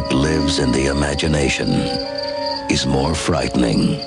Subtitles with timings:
[0.00, 1.68] that lives in the imagination
[2.70, 3.98] is more frightening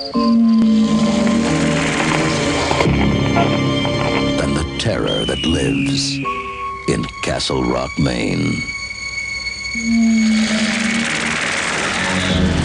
[4.38, 6.16] than the terror that lives
[6.88, 8.60] in Castle Rock, Maine.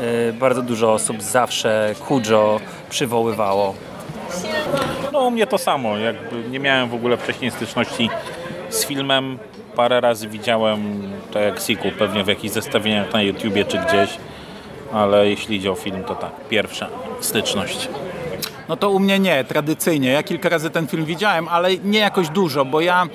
[0.00, 3.74] e, bardzo dużo osób zawsze Cujo przywoływało.
[5.12, 8.10] No u mnie to samo, jakby nie miałem w ogóle wcześniej styczności
[8.68, 9.38] z filmem.
[9.76, 14.10] Parę razy widziałem to jak sequel, pewnie w jakichś zestawieniach na YouTubie czy gdzieś,
[14.92, 16.88] ale jeśli idzie o film, to tak, pierwsza
[17.20, 17.88] styczność.
[18.68, 20.10] No to u mnie nie, tradycyjnie.
[20.10, 23.08] Ja kilka razy ten film widziałem, ale nie jakoś dużo, bo ja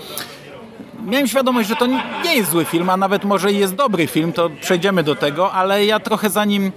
[1.05, 1.87] miałem świadomość, że to
[2.25, 5.85] nie jest zły film, a nawet może jest dobry film, to przejdziemy do tego, ale
[5.85, 6.71] ja trochę za nim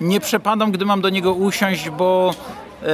[0.00, 2.34] nie przepadam, gdy mam do niego usiąść, bo
[2.82, 2.86] e,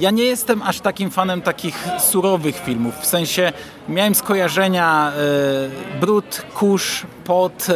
[0.00, 2.94] ja nie jestem aż takim fanem takich surowych filmów.
[3.00, 3.52] W sensie
[3.88, 7.74] miałem skojarzenia e, brud, kurz, pot, e,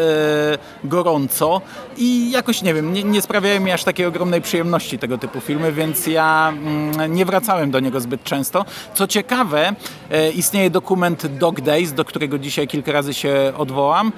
[0.84, 1.60] gorąco
[1.96, 5.72] i jakoś nie wiem, nie, nie sprawiają mi aż takiej ogromnej przyjemności tego typu filmy,
[5.72, 8.64] więc ja mm, nie wracałem do niego zbyt często.
[8.94, 9.72] Co ciekawe,
[10.10, 14.12] e, istnieje dokument Dog Days, do którego dzisiaj kilka razy się odwołam,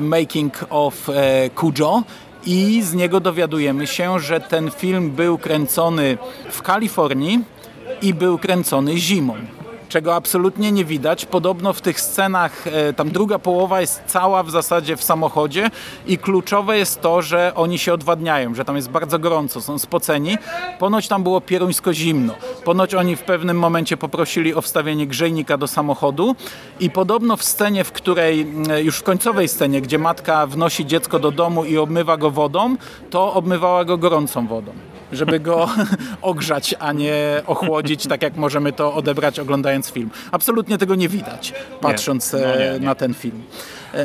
[0.00, 1.08] Making of
[1.60, 2.02] Cujo
[2.46, 6.18] i z niego dowiadujemy się, że ten film był kręcony
[6.50, 7.44] w Kalifornii
[8.02, 9.34] i był kręcony zimą.
[9.88, 11.26] Czego absolutnie nie widać.
[11.26, 15.70] Podobno w tych scenach, e, tam druga połowa jest cała w zasadzie w samochodzie
[16.06, 20.38] i kluczowe jest to, że oni się odwadniają, że tam jest bardzo gorąco, są spoceni.
[20.78, 22.34] Ponoć tam było pieruńsko zimno.
[22.64, 26.36] Ponoć oni w pewnym momencie poprosili o wstawienie grzejnika do samochodu
[26.80, 31.18] i podobno w scenie, w której, e, już w końcowej scenie, gdzie matka wnosi dziecko
[31.18, 32.76] do domu i obmywa go wodą,
[33.10, 34.72] to obmywała go gorącą wodą
[35.12, 35.68] żeby go
[36.22, 40.10] ogrzać, a nie ochłodzić, tak jak możemy to odebrać oglądając film.
[40.32, 42.40] Absolutnie tego nie widać, patrząc Nie.
[42.40, 42.86] No nie, e, nie.
[42.86, 43.42] na ten film.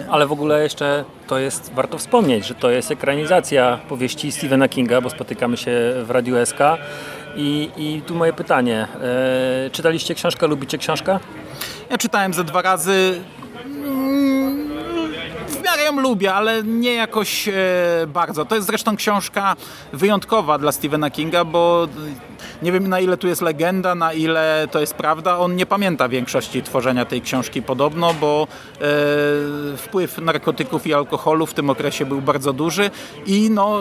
[0.09, 5.01] Ale w ogóle jeszcze to jest, warto wspomnieć, że to jest ekranizacja powieści Stephena Kinga,
[5.01, 5.71] bo spotykamy się
[6.03, 6.59] w Radiu SK.
[7.35, 8.87] I, i tu moje pytanie.
[9.65, 11.19] E, czytaliście książkę, lubicie książkę?
[11.89, 13.21] Ja czytałem ze dwa razy.
[15.71, 17.53] Miarę ją lubię, ale nie jakoś e,
[18.07, 18.45] bardzo.
[18.45, 19.55] To jest zresztą książka
[19.93, 21.87] wyjątkowa dla Stephena Kinga, bo
[22.61, 25.37] nie wiem na ile tu jest legenda, na ile to jest prawda.
[25.37, 31.53] On nie pamięta większości tworzenia tej książki podobno, bo e, wpływ narkotyków i alkoholu w
[31.53, 32.89] tym okresie był bardzo duży
[33.25, 33.79] i no,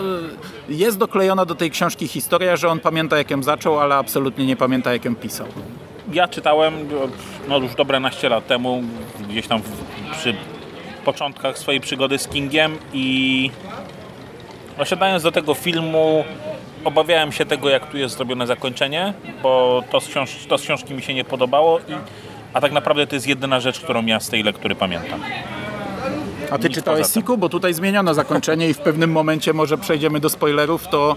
[0.68, 4.56] jest doklejona do tej książki historia, że on pamięta jak ją zaczął, ale absolutnie nie
[4.56, 5.46] pamięta jak ją pisał.
[6.12, 6.74] Ja czytałem
[7.48, 8.82] no już dobre naście lat temu,
[9.28, 9.60] gdzieś tam
[10.12, 10.34] przy
[11.00, 13.50] początkach swojej przygody z Kingiem i
[14.78, 16.24] osiadając do tego filmu
[16.84, 20.94] obawiałem się tego, jak tu jest zrobione zakończenie, bo to z, książ- to z książki
[20.94, 21.82] mi się nie podobało, i,
[22.52, 25.20] a tak naprawdę to jest jedyna rzecz, którą ja z tej lektury pamiętam.
[26.50, 27.06] A ty Nic czytałeś.
[27.12, 27.38] Siku?
[27.38, 31.16] Bo tutaj zmieniono zakończenie i w pewnym momencie może przejdziemy do spoilerów, to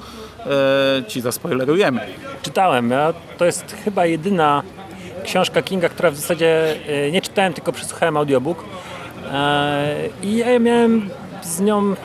[0.99, 2.01] e, ci zaspoilerujemy.
[2.41, 2.89] Czytałem.
[2.91, 4.63] Ja, to jest chyba jedyna
[5.23, 6.75] książka Kinga, która w zasadzie
[7.07, 8.63] e, nie czytałem, tylko przesłuchałem audiobook.
[9.33, 11.09] E, I ja miałem
[11.41, 11.95] z nią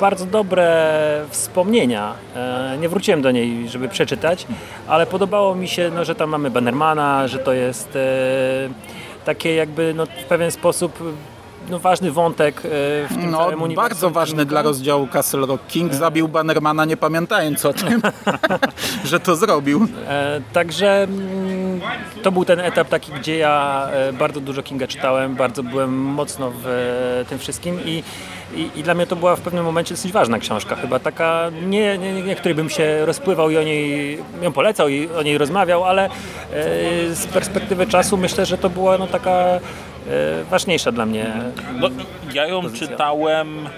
[0.00, 2.14] bardzo dobre wspomnienia.
[2.36, 4.46] E, nie wróciłem do niej, żeby przeczytać,
[4.88, 8.00] ale podobało mi się, no, że tam mamy Bannermana, że to jest e,
[9.24, 10.98] takie jakby no, w pewien sposób
[11.70, 12.60] no, ważny wątek e,
[13.08, 13.88] w tym No, całym uniwersum.
[13.90, 14.50] bardzo ważny Kinga.
[14.50, 15.66] dla rozdziału Castle Rock.
[15.68, 18.02] King zabił Bannermana nie pamiętając o tym,
[19.04, 19.86] że to zrobił.
[20.08, 21.80] E, Także mm,
[22.22, 26.50] to był ten etap taki, gdzie ja e, bardzo dużo Kinga czytałem, bardzo byłem mocno
[26.50, 28.02] w e, tym wszystkim i,
[28.54, 30.76] i, i dla mnie to była w pewnym momencie dosyć ważna książka.
[30.76, 35.08] Chyba taka, nie, nie, nie której bym się rozpływał i o niej ją polecał i
[35.08, 36.10] o niej rozmawiał, ale e,
[37.14, 39.60] z perspektywy czasu myślę, że to była no, taka e,
[40.50, 41.26] ważniejsza dla mnie.
[41.80, 41.88] No,
[42.34, 42.88] ja ją Pozycja.
[42.88, 43.68] czytałem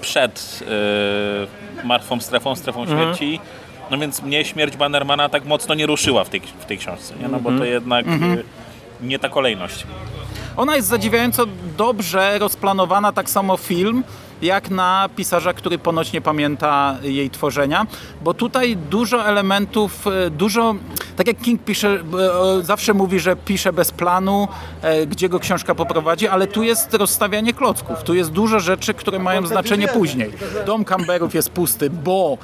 [0.00, 0.60] przed
[1.82, 2.98] y, Martwą Strefą, Strefą Mhm.
[3.00, 3.40] Śmierci.
[3.90, 7.28] No więc mnie śmierć Bannermana tak mocno nie ruszyła w tej, w tej książce, nie?
[7.28, 7.58] No bo Mhm.
[7.58, 8.44] to jednak y,
[9.00, 9.86] nie ta kolejność.
[10.56, 11.44] Ona jest zadziwiająco
[11.76, 14.04] dobrze rozplanowana, tak samo film,
[14.42, 17.86] jak na pisarza, który ponoć nie pamięta jej tworzenia,
[18.22, 20.74] bo tutaj dużo elementów, e, dużo,
[21.16, 24.48] tak jak King pisze, e, zawsze mówi, że pisze bez planu,
[24.82, 29.18] e, gdzie go książka poprowadzi, ale tu jest rozstawianie klocków, tu jest dużo rzeczy, które
[29.18, 30.32] mają znaczenie później.
[30.66, 32.38] Dom Camberów jest pusty, bo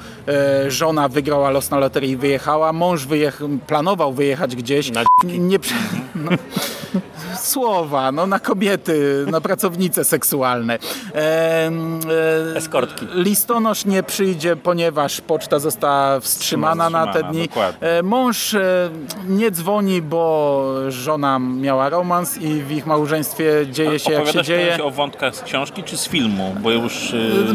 [0.68, 5.58] żona wygrała los na loterii i wyjechała, mąż wyjech, planował wyjechać gdzieś, Na nie,
[6.14, 6.30] no,
[7.40, 10.78] słowa, no na kobiety, na pracownice seksualne.
[11.14, 11.70] E,
[12.56, 13.06] Eskortki.
[13.14, 17.49] Listonosz nie przyjdzie, ponieważ poczta została wstrzymana na te Wstrzymana, dni.
[17.49, 17.88] dokładnie.
[17.88, 18.61] E, Mąż e,
[19.29, 24.85] nie dzwoni, bo żona miała romans i w ich małżeństwie dzieje się jak się dzieje.
[24.85, 26.55] o wątkach z książki czy z filmu?
[26.61, 27.12] Bo już...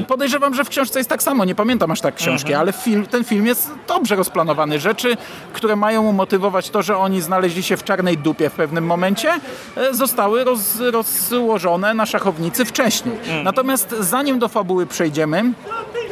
[0.07, 3.23] Podejrzewam, że w książce jest tak samo, nie pamiętam aż tak książki, ale film, ten
[3.23, 4.79] film jest dobrze rozplanowany.
[4.79, 5.17] Rzeczy,
[5.53, 9.31] które mają umotywować to, że oni znaleźli się w czarnej dupie w pewnym momencie,
[9.77, 13.15] e, zostały roz, rozłożone na szachownicy wcześniej.
[13.43, 15.53] Natomiast zanim do fabuły przejdziemy,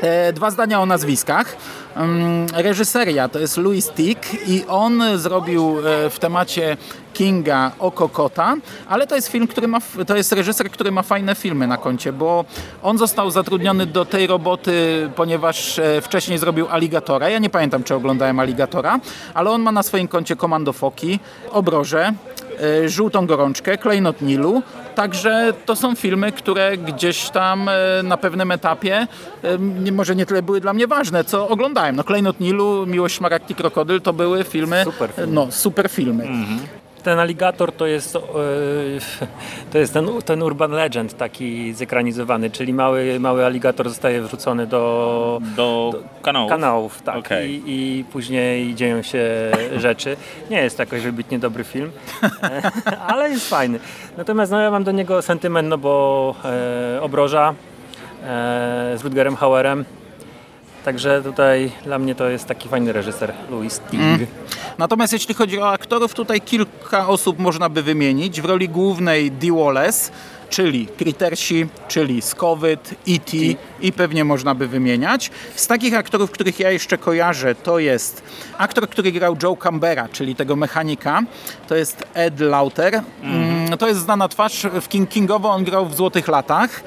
[0.02, 1.58] e, dwa zdania o nazwiskach.
[1.96, 6.78] Mm, Reżyseria to jest Louis Tick i on zrobił e, w temacie
[7.14, 8.56] Kinga Oko Kota,
[8.90, 12.14] ale to jest film, który ma, to jest reżyser, który ma fajne filmy na koncie,
[12.14, 12.46] bo
[12.84, 17.30] on został zatrudniony do tej roboty, ponieważ e, wcześniej zrobił Aligatora.
[17.30, 19.00] Ja nie pamiętam, czy oglądałem Aligatora,
[19.34, 21.20] ale on ma na swoim koncie Komando Foki,
[21.52, 22.14] Obroże,
[22.86, 24.62] Żółtą Gorączkę, Klejnot Nilu.
[24.96, 29.08] Także to są filmy, które gdzieś tam e, na pewnym etapie
[29.44, 29.58] e,
[29.92, 31.96] może nie tyle były dla mnie ważne, co oglądałem.
[31.96, 35.34] No Klejnot Nilu, Miłość Szmaragd i Krokodyl to były filmy, Super filmy.
[35.34, 36.28] no super filmy.
[37.04, 38.20] Ten aligator to jest, e,
[39.72, 45.42] to jest ten, ten urban legend taki zekranizowany, czyli mały, mały aligator zostaje wrzucony do
[45.56, 46.50] do kanałów.
[46.50, 47.52] kanałów tak, Okej.
[47.52, 50.18] I, i później dzieją się rzeczy.
[50.50, 51.92] Nie jest to jakoś wybitnie dobry film,
[53.08, 53.80] ale jest fajny.
[54.18, 57.54] Natomiast no, ja mam do niego sentyment, no bo e, Obroża
[58.24, 59.86] e, z Rutgerem Hauerem,
[60.86, 64.20] Także tutaj dla mnie to jest taki fajny reżyser, Louis Sting.
[64.78, 68.42] Natomiast jeśli chodzi o aktorów, tutaj kilka osób można by wymienić.
[68.42, 70.12] W roli głównej Dee Wallace,
[70.50, 73.38] czyli Crittersi, czyli Scowyt, E.T.
[73.82, 75.32] i pewnie można by wymieniać.
[75.56, 78.24] Z takich aktorów, których ja jeszcze kojarzę, to jest
[78.58, 81.22] aktor, który grał Joe Cambera, czyli tego mechanika.
[81.68, 83.02] To jest Ed Lauter.
[83.24, 84.68] Mm, To jest znana twarz.
[84.82, 86.84] W King Kingowo on grał w Złotych Latach.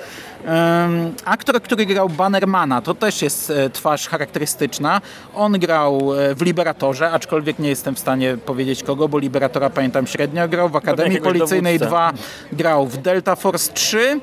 [1.25, 5.01] Aktor, który grał Bannermana, to też jest e, twarz charakterystyczna.
[5.35, 10.07] On grał e, w Liberatorze, aczkolwiek nie jestem w stanie powiedzieć kogo, bo Liberatora pamiętam
[10.07, 10.49] średnio.
[10.49, 11.89] Grał w Akademii Policyjnej dowódcę.
[11.91, 12.13] 2,
[12.53, 14.21] grał w Delta Force 3.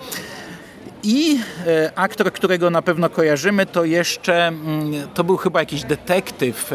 [1.03, 6.71] I e, aktor, którego na pewno kojarzymy, to jeszcze, mm, to był chyba jakiś detektyw,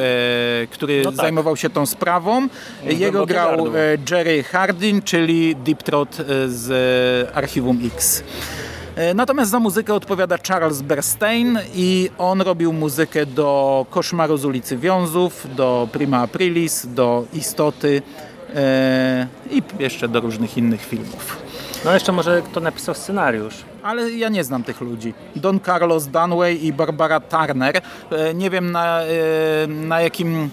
[0.70, 1.20] który No tak.
[1.20, 2.48] zajmował się tą sprawą.
[2.84, 3.66] Jego Głębokie grał
[4.10, 8.22] Jerry Hardin, czyli Deep Throat e, z Archiwum X.
[8.96, 14.76] E, Natomiast za muzykę odpowiada Charles Bernstein i on robił muzykę do Koszmaru z ulicy
[14.76, 18.02] Wiązów, do Prima Aprilis, do Istoty
[18.54, 21.36] e, i jeszcze do różnych innych filmów.
[21.84, 23.54] No jeszcze może kto napisał scenariusz.
[23.82, 25.14] Ale ja nie znam tych ludzi.
[25.36, 27.80] Don Carlos Dunway i Barbara Turner.
[28.12, 29.00] E, Nie wiem na,
[29.68, 30.50] na jakim.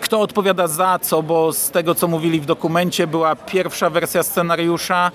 [0.00, 5.10] Kto odpowiada za co, bo z tego co mówili w dokumencie była pierwsza wersja scenariusza,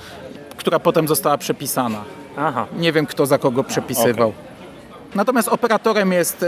[0.57, 2.03] która potem została przepisana.
[2.39, 2.67] Aha.
[2.77, 4.33] Nie wiem kto za kogo przepisywał.
[5.15, 6.47] Natomiast operatorem jest e,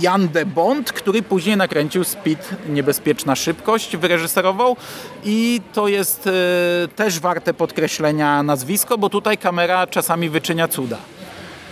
[0.00, 4.76] Jan de Bond, który później nakręcił Speed Niebezpieczna Szybkość, wyreżyserował
[5.24, 6.30] i to jest e,
[6.96, 10.96] też warte podkreślenia nazwisko, bo tutaj kamera czasami wyczynia cuda.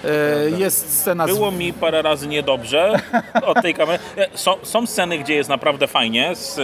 [0.04, 3.00] E, Jest scena z Było mi parę razy niedobrze
[3.46, 3.98] od tej kamery.
[4.34, 6.60] Są, są sceny, gdzie jest naprawdę fajnie z,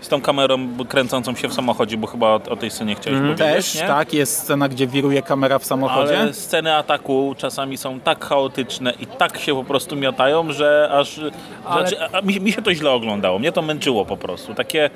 [0.00, 3.38] z tą kamerą kręcącą się w samochodzie, bo chyba o, o tej scenie chciałeś powiedzieć,
[3.38, 3.80] Też, nie?
[3.80, 6.18] tak, jest scena, gdzie wiruje kamera w samochodzie.
[6.20, 11.20] Ale sceny ataku czasami są tak chaotyczne i tak się po prostu miotają, że aż.
[11.64, 13.38] Ale- Znaczy, a, a mi, mi się to źle oglądało.
[13.38, 14.54] Mnie to męczyło po prostu.
[14.54, 14.90] Takie.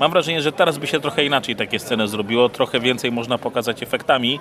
[0.00, 2.48] Mam wrażenie, że teraz by się trochę inaczej takie sceny zrobiło.
[2.48, 4.40] Trochę więcej można pokazać efektami.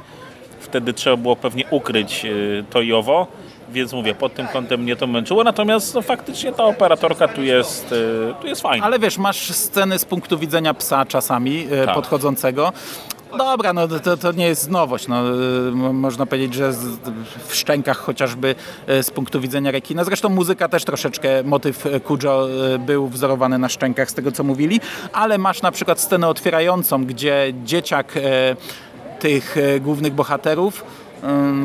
[0.60, 3.28] Wtedy trzeba było pewnie ukryć y, to i owo.
[3.72, 5.44] Więc mówię, pod tym kątem mnie to męczyło.
[5.44, 8.86] Natomiast no, faktycznie ta operatorka tu jest, y, tu jest fajna.
[8.86, 11.96] Ale wiesz, masz sceny z punktu widzenia psa czasami e, Tak.
[11.96, 12.74] podchodzącego.
[13.38, 15.08] Dobra, no to, to nie jest nowość.
[15.08, 15.24] No,
[15.72, 16.86] mo- można powiedzieć, że z,
[17.48, 18.56] w szczękach chociażby
[19.02, 20.04] z punktu widzenia rekina.
[20.04, 22.48] Zresztą muzyka też troszeczkę, motyw Kujo
[22.80, 24.80] był wzorowany na szczękach z tego co mówili,
[25.14, 28.14] ale masz na przykład scenę otwierającą, gdzie dzieciak
[29.20, 30.84] tych głównych bohaterów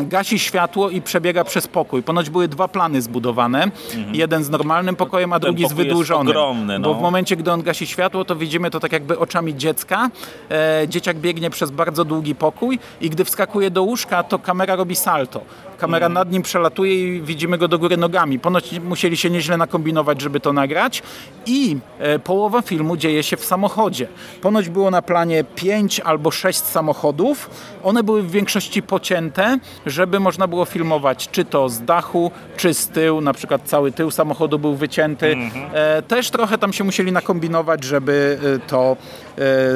[0.03, 2.03] gasi światło i przebiega przez pokój.
[2.03, 3.71] Ponoć były dwa plany zbudowane.
[4.13, 6.29] Jeden z normalnym pokojem, a drugi z wydłużonym.
[6.29, 6.89] ogromny, no.
[6.89, 10.11] Bo w momencie, gdy on gasi światło, to widzimy to tak jakby oczami dziecka.
[10.51, 14.97] E, dzieciak biegnie przez bardzo długi pokój i gdy wskakuje do łóżka, to kamera robi
[14.97, 15.41] salto.
[15.79, 18.39] Kamera nad nim przelatuje i widzimy go do góry nogami.
[18.39, 21.03] Ponoć musieli się nieźle nakombinować, żeby to nagrać.
[21.47, 24.09] I e, połowa filmu dzieje się w samochodzie.
[24.43, 27.51] Ponoć było na planie pięć albo sześć samochodów.
[27.83, 32.89] One były w większości pocięte, żeby można było filmować czy to z dachu, czy z
[32.89, 33.21] tyłu.
[33.21, 35.37] Na przykład cały tył samochodu był wycięty.
[35.73, 38.97] E, też trochę tam się musieli nakombinować, żeby e, to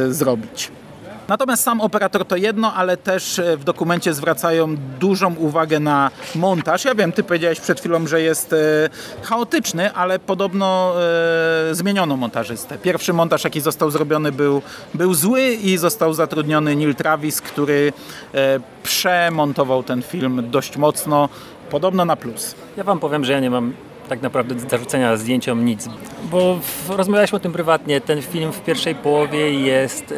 [0.09, 0.71] zrobić.
[1.31, 6.85] Natomiast sam operator to jedno, ale też e, w dokumencie zwracają dużą uwagę na montaż.
[6.85, 8.57] Ja wiem, ty powiedziałeś przed chwilą, że jest e,
[9.23, 10.95] chaotyczny, ale podobno
[11.71, 12.79] e, zmieniono montażystę.
[12.79, 14.63] Pierwszy montaż, jaki został zrobiony, był,
[14.95, 17.93] był zły i został zatrudniony Neil Travis, który
[18.83, 21.29] przemontował ten film dość mocno,
[21.71, 22.55] podobno na plus.
[22.77, 23.73] Ja wam powiem, że ja nie mam
[24.11, 25.89] tak naprawdę zarzucenia zdjęciom nic,
[26.25, 28.01] bo rozmawialiśmy o tym prywatnie.
[28.01, 30.17] Ten film w pierwszej połowie jest e,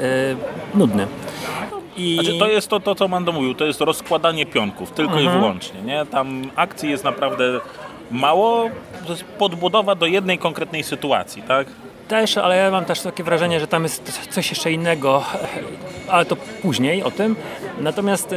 [0.78, 1.06] nudny.
[1.96, 5.28] I Znaczy, to jest to, to, co Mando mówił, to jest rozkładanie pionków, tylko i
[5.28, 5.82] wyłącznie.
[5.82, 6.06] Nie?
[6.06, 7.60] Tam akcji jest naprawdę
[8.10, 8.70] mało,
[9.06, 11.66] to jest podbudowa do jednej konkretnej sytuacji, tak?
[12.08, 15.24] Też, ale ja mam też takie wrażenie, że tam jest coś jeszcze innego,
[16.12, 17.36] ale to później o tym.
[17.80, 18.36] Natomiast e,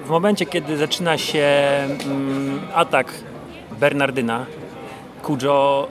[0.00, 1.46] w momencie, kiedy zaczyna się
[2.06, 3.14] mm, atak
[3.80, 4.46] Bernardyna,
[5.22, 5.88] Kujo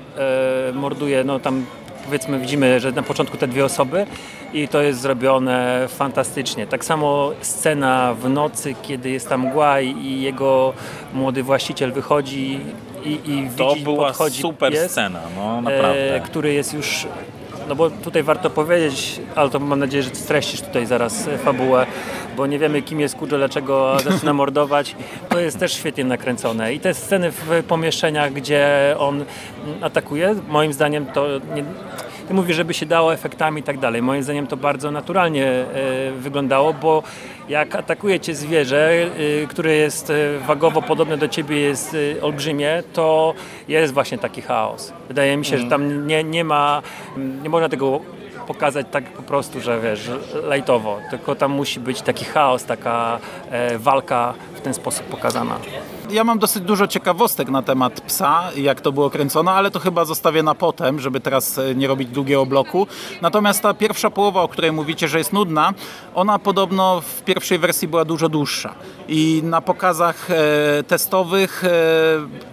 [0.70, 1.66] e, morduje, no tam
[2.06, 4.06] powiedzmy widzimy, że na początku te dwie osoby
[4.54, 6.68] i to jest zrobione fantastycznie.
[6.68, 10.74] Tak samo scena w nocy, kiedy jest tam mgła i- jego
[11.14, 12.60] młody właściciel wychodzi
[13.06, 16.16] i, i To widzi, była podchodzi super pies scena, no naprawdę.
[16.16, 17.08] e, który jest już.
[17.68, 21.86] No bo tutaj warto powiedzieć, ale to mam nadzieję, że streścisz tutaj zaraz e, fabułę,
[22.38, 24.96] bo nie wiemy kim jest Kujo, dlaczego zaczyna mordować.
[25.30, 26.74] To jest też świetnie nakręcone.
[26.74, 29.26] I te sceny w pomieszczeniach, gdzie on
[29.82, 31.64] atakuje, moim zdaniem to nie,
[32.28, 34.02] ty mówisz, żeby się dało efektami i tak dalej.
[34.02, 35.66] Moim zdaniem to bardzo naturalnie e,
[36.12, 37.04] wyglądało, bo
[37.50, 38.92] jak atakuje cię zwierzę,
[39.44, 43.34] e, które jest e, wagowo podobne do ciebie, jest olbrzymie, to
[43.68, 44.94] jest właśnie taki chaos.
[45.08, 46.82] Wydaje mi się, że tam nie, nie ma,
[47.44, 48.02] nie można tego
[48.48, 50.10] pokazać tak po prostu, że wiesz,
[50.44, 53.20] lajtowo, tylko tam musi być taki chaos, taka
[53.52, 55.56] e, walka w ten sposób pokazana.
[56.10, 60.06] Ja mam dosyć dużo ciekawostek na temat psa, jak to było kręcone, ale to chyba
[60.06, 62.88] zostawię na potem, żeby teraz e, nie robić długiego bloku.
[63.22, 65.74] Natomiast ta pierwsza połowa, o której mówicie, że jest nudna,
[66.16, 68.76] ona podobno w pierwszej wersji była dużo dłuższa.
[69.08, 71.70] I na pokazach e, testowych e,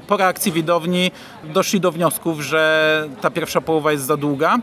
[0.06, 1.10] po reakcji widowni
[1.44, 4.58] doszli do wniosków, że ta pierwsza połowa jest za długa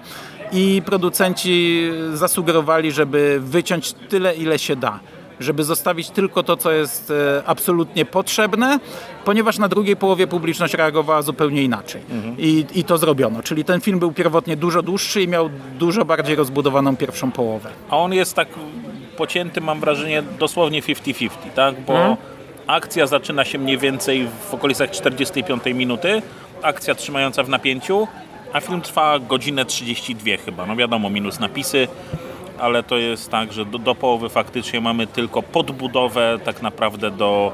[0.52, 5.00] i producenci zasugerowali, żeby wyciąć tyle, ile się da
[5.40, 8.80] żeby zostawić tylko to, co jest e, absolutnie potrzebne,
[9.26, 12.02] ponieważ na drugiej połowie publiczność reagowała zupełnie inaczej.
[12.38, 13.44] I, I to zrobiono.
[13.44, 17.70] Czyli ten film był pierwotnie dużo dłuższy i miał dużo bardziej rozbudowaną pierwszą połowę.
[17.90, 18.48] A on jest tak
[19.18, 21.82] pocięty, mam wrażenie, dosłownie 50-50, tak?
[21.82, 22.16] Bo Mhm.
[22.68, 26.22] akcja zaczyna się mniej więcej w okolicach 45 minuty,
[26.62, 28.08] akcja trzymająca w napięciu,
[28.54, 30.66] a film trwa godzinę 32 chyba.
[30.66, 31.88] No wiadomo, minus napisy,
[32.60, 37.54] ale to jest tak, że do, do połowy faktycznie mamy tylko podbudowę tak naprawdę do,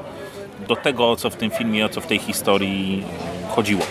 [0.68, 3.04] do tego, o co w tym filmie, o co w tej historii
[3.48, 3.82] chodziło.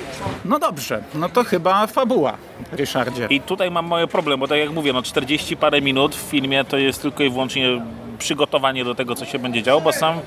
[0.46, 2.38] No dobrze, no to chyba fabuła,
[2.72, 3.28] Ryszardzie.
[3.30, 6.64] I tutaj mam mały problem, bo tak jak mówię, no 40 parę minut w filmie
[6.64, 7.82] to jest tylko i wyłącznie
[8.20, 10.20] przygotowanie do tego, co się będzie działo, bo sam,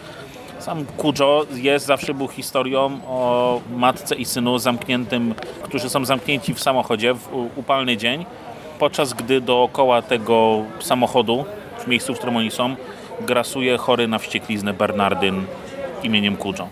[0.60, 6.60] sam Kujo jest, zawsze był historią o matce i synu zamkniętym, którzy są zamknięci w
[6.60, 8.26] samochodzie w upalny dzień,
[8.78, 11.44] podczas gdy dookoła tego samochodu,
[11.78, 12.76] w miejscu, w którym oni są,
[13.20, 15.44] grasuje chory na wściekliznę Bernardyn
[16.02, 16.68] imieniem Kujo.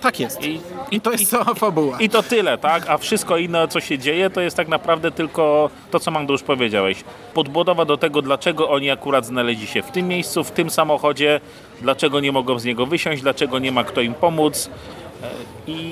[0.00, 0.44] Tak jest.
[0.44, 0.60] I,
[0.90, 1.96] I to jest cała fabuła.
[2.00, 2.90] I to tyle, tak?
[2.90, 6.42] A wszystko inne, co się dzieje, to jest tak naprawdę tylko to, co Magda już
[6.42, 7.04] powiedziałeś.
[7.34, 11.40] Podbudowa do tego, dlaczego oni akurat znaleźli się w tym miejscu, w tym samochodzie,
[11.80, 14.70] dlaczego nie mogą z niego wysiąść, dlaczego nie ma kto im pomóc.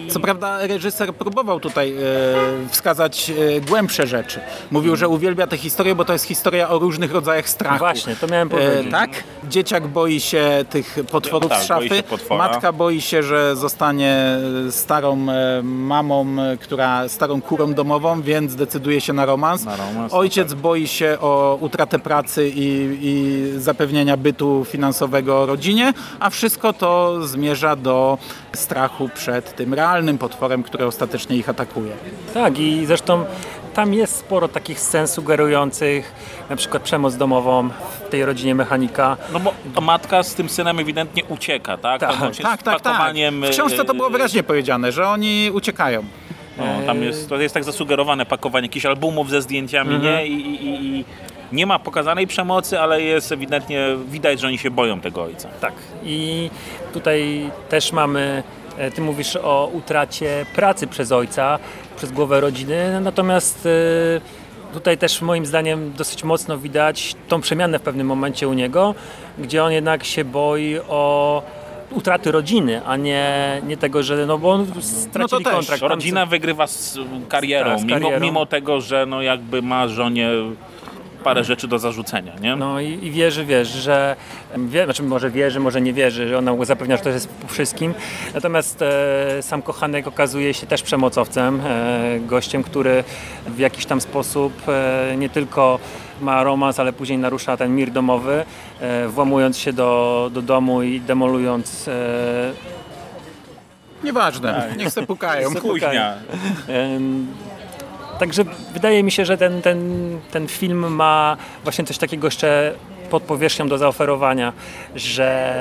[0.08, 4.40] Co prawda reżyser próbował tutaj e, wskazać e, głębsze rzeczy.
[4.70, 7.78] Mówił, że uwielbia tę historię, bo to jest historia o różnych rodzajach strachu.
[7.78, 8.86] Właśnie, to miałem powiedzieć.
[8.88, 9.10] E, tak?
[9.48, 12.02] Dzieciak boi się tych potworów Tak, z boi szafy.
[12.02, 12.48] potwora.
[12.48, 14.38] Matka boi się, że zostanie
[14.70, 16.26] starą e, mamą,
[16.60, 19.64] która starą kurą domową, więc decyduje się na romans.
[19.64, 25.92] Na romans, no Ojciec boi się o utratę pracy i, i zapewnienia bytu finansowego rodzinie,
[26.20, 28.18] a wszystko to zmierza do
[28.52, 31.92] strachu przed tym realnym potworem, który ostatecznie ich atakuje.
[32.34, 33.24] Tak i zresztą
[33.74, 36.12] tam jest sporo takich scen sugerujących
[36.50, 37.68] na przykład przemoc domową
[38.06, 39.16] w tej rodzinie mechanika.
[39.32, 42.00] No bo matka z tym synem ewidentnie ucieka, tak?
[42.00, 42.82] Tak, Tak, z tak, tak.
[42.82, 46.04] pakowaniem, W książce to było e, wyraźnie powiedziane, że oni uciekają.
[46.58, 50.14] No, tam jest, to jest tak zasugerowane pakowanie jakichś albumów ze zdjęciami, Mhm.
[50.14, 50.26] nie?
[50.26, 51.04] I, i, i, I
[51.52, 55.48] nie ma pokazanej przemocy, ale jest ewidentnie, widać, że oni się boją tego ojca.
[55.60, 55.72] Tak.
[56.04, 56.50] I
[56.92, 58.42] tutaj też mamy,
[58.94, 61.58] ty mówisz o utracie pracy przez ojca,
[61.96, 67.82] przez głowę rodziny, natomiast e, tutaj też moim zdaniem dosyć mocno widać tą przemianę w
[67.82, 68.94] pewnym momencie u niego,
[69.38, 71.42] gdzie on jednak się boi o
[71.90, 73.32] utraty rodziny, a nie,
[73.66, 75.52] nie tego, że no bo on stracili też.
[75.54, 75.80] kontrakt.
[75.80, 78.20] Tam- Rodzina wygrywa z karierą, Tak, z Mimo, karierą.
[78.20, 80.28] mimo tego, że no jakby ma żonie
[81.24, 82.56] parę rzeczy do zarzucenia, nie?
[82.56, 84.16] No i, i wierzy, wiesz, że
[84.56, 87.48] wie, znaczy może wierzy, może nie wierzy, że ona mu zapewnia, że to jest po
[87.48, 87.94] wszystkim.
[88.34, 93.04] Natomiast e, sam kochanek okazuje się też przemocowcem, e, gościem, który
[93.46, 95.78] w jakiś tam sposób e, nie tylko
[96.20, 98.44] ma romans, ale później narusza ten mir domowy,
[98.80, 102.52] e, włamując się do, do domu i demolując e,
[104.04, 105.54] Nieważne, niech se pukają.
[105.54, 106.14] Kuźnia.
[108.18, 108.44] Także
[108.74, 109.80] wydaje mi się, że ten, ten,
[110.30, 112.74] ten film ma właśnie coś takiego jeszcze
[113.10, 114.52] pod powierzchnią do zaoferowania,
[114.94, 115.54] że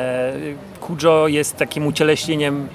[0.82, 2.68] Kujo jest takim ucieleśnieniem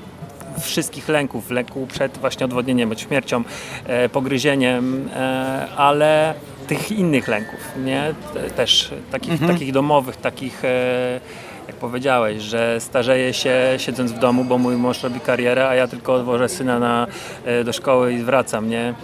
[0.60, 3.42] wszystkich lęków, lęku przed właśnie odwodnieniem, przed śmiercią,
[3.86, 6.34] e, pogryzieniem, e, ale
[6.66, 8.14] tych innych lęków, nie?
[8.34, 11.20] Te- Też takich, takich domowych, takich e,
[11.66, 15.88] jak powiedziałeś, że starzeję się siedząc w domu, bo mój mąż robi karierę, a ja
[15.88, 17.06] tylko odwożę syna na,
[17.44, 18.94] e, do szkoły i wracam, nie?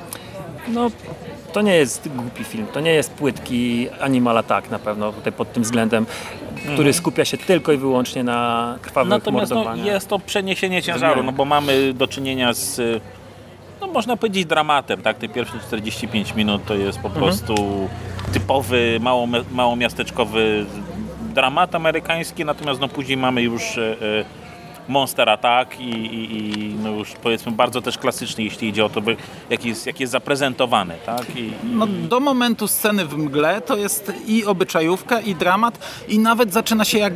[0.72, 0.90] No,
[1.52, 5.52] to nie jest głupi film, to nie jest płytki Animal Attack na pewno tutaj pod
[5.52, 6.06] tym względem,
[6.74, 11.32] który skupia się tylko i wyłącznie na krwawych Natomiast no, jest to przeniesienie ciężaru, no
[11.32, 13.02] bo mamy do czynienia z,
[13.80, 15.18] no można powiedzieć dramatem, tak?
[15.18, 17.54] Te pierwsze 45 minut to jest po prostu
[18.32, 20.66] typowy, mało, małomiasteczkowy
[21.34, 24.24] dramat amerykański, natomiast no później mamy już y, y,
[24.88, 29.00] Monster Attack i, i, i no już powiedzmy bardzo też klasyczny, jeśli idzie o to,
[29.00, 29.16] by,
[29.50, 31.36] jak, jest, jak jest zaprezentowany, tak?
[31.36, 36.52] I, No, do momentu sceny w mgle to jest i obyczajówka, i dramat, i nawet
[36.52, 37.12] zaczyna się jak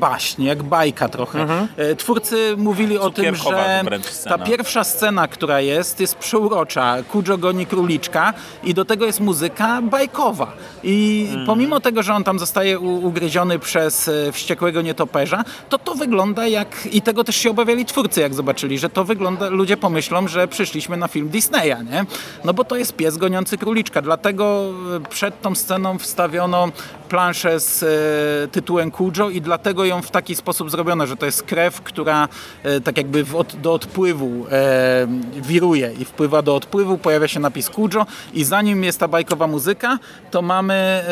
[0.00, 1.46] baśń, jak bajka trochę.
[1.76, 3.82] E, Twórcy mówili o tym, że
[4.28, 6.96] ta pierwsza scena, która jest, jest przeurocza.
[7.12, 8.34] Kujo goni króliczka
[8.64, 10.52] i do tego jest muzyka bajkowa.
[10.82, 16.46] I pomimo tego, że on tam zostaje ugryziony przez e, wściekłego nietoperza, to to wygląda
[16.46, 16.88] jak...
[16.92, 19.48] I tego też się obawiali twórcy, jak zobaczyli, że to wygląda...
[19.48, 22.04] Ludzie pomyślą, że przyszliśmy na film Disneya, nie?
[22.44, 24.02] No bo to jest pies goniący króliczka.
[24.02, 26.68] Dlatego e, przed tą sceną wstawiono
[27.08, 31.42] planszę z e, tytułem Kujo i dlatego ją w taki sposób zrobiono, że to jest
[31.42, 32.28] krew, która
[32.62, 35.06] e, tak jakby od, do odpływu e,
[35.42, 39.98] wiruje i wpływa do odpływu, pojawia się napis Kujo i zanim jest ta bajkowa muzyka,
[40.30, 41.04] to mamy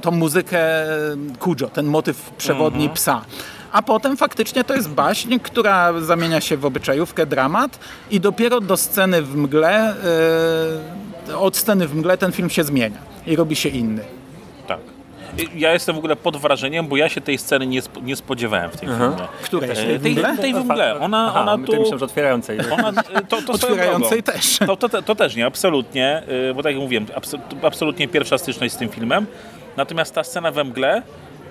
[0.00, 0.58] tą muzykę
[1.38, 3.24] Kujo, ten motyw przewodni psa.
[3.72, 7.78] A potem faktycznie to jest baśń, która zamienia się w obyczajówkę, dramat
[8.10, 9.94] i dopiero do sceny w mgle,
[11.28, 14.02] e, od sceny w mgle ten film się zmienia i robi się inny.
[14.66, 14.78] tak.
[15.54, 18.70] Ja jestem w ogóle pod wrażeniem, bo ja się tej sceny nie, sp- nie spodziewałem
[18.70, 19.16] w tym filmie.
[19.42, 19.70] Której?
[19.70, 20.36] E, W Tej, mgle?
[20.36, 21.00] tej w mgle.
[21.00, 21.72] Ona, Aha, ona tu...
[21.72, 22.58] myślałem, że otwierającej.
[22.86, 24.58] Ona, e, to, to Otwierającej też.
[24.58, 26.22] To, to, to też nie, absolutnie,
[26.54, 27.06] bo tak jak mówiłem,
[27.62, 29.26] absolutnie pierwsza styczność z tym filmem.
[29.76, 31.02] Natomiast ta scena we mgle,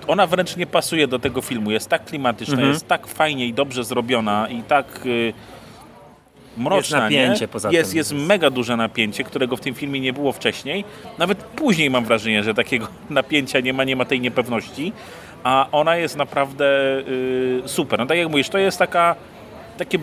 [0.10, 1.72] ona wręcz nie pasuje do tego filmu.
[1.72, 2.74] Jest tak klimatyczna, Mhm.
[2.74, 5.34] jest tak fajnie i dobrze zrobiona i tak y,
[6.58, 6.78] mroczna.
[6.78, 7.48] Jest napięcie nie?
[7.48, 7.98] poza jest, tym.
[7.98, 10.84] Jest mega duże napięcie, którego w tym filmie nie było wcześniej.
[11.18, 14.94] Nawet później mam wrażenie, że takiego napięcia nie ma, nie ma tej niepewności.
[15.44, 16.66] A ona jest naprawdę
[17.08, 18.00] y, super.
[18.00, 19.16] No tak jak mówisz, to jest taka
[19.78, 20.00] takie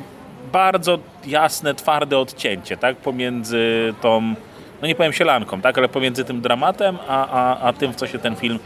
[0.53, 4.35] bardzo jasne, twarde odcięcie, tak, pomiędzy tą,
[4.83, 8.07] no nie powiem sielanką, tak, ale pomiędzy tym dramatem, a, a, a tym, w co
[8.07, 8.59] się ten film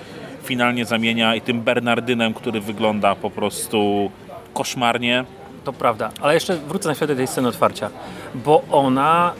[0.51, 4.11] finalnie zamienia i tym Bernardynem, który wygląda po prostu
[4.55, 5.25] koszmarnie.
[5.65, 6.11] to prawda.
[6.21, 7.91] Ale jeszcze wrócę na chwilę do tej sceny otwarcia,
[8.35, 9.33] bo ona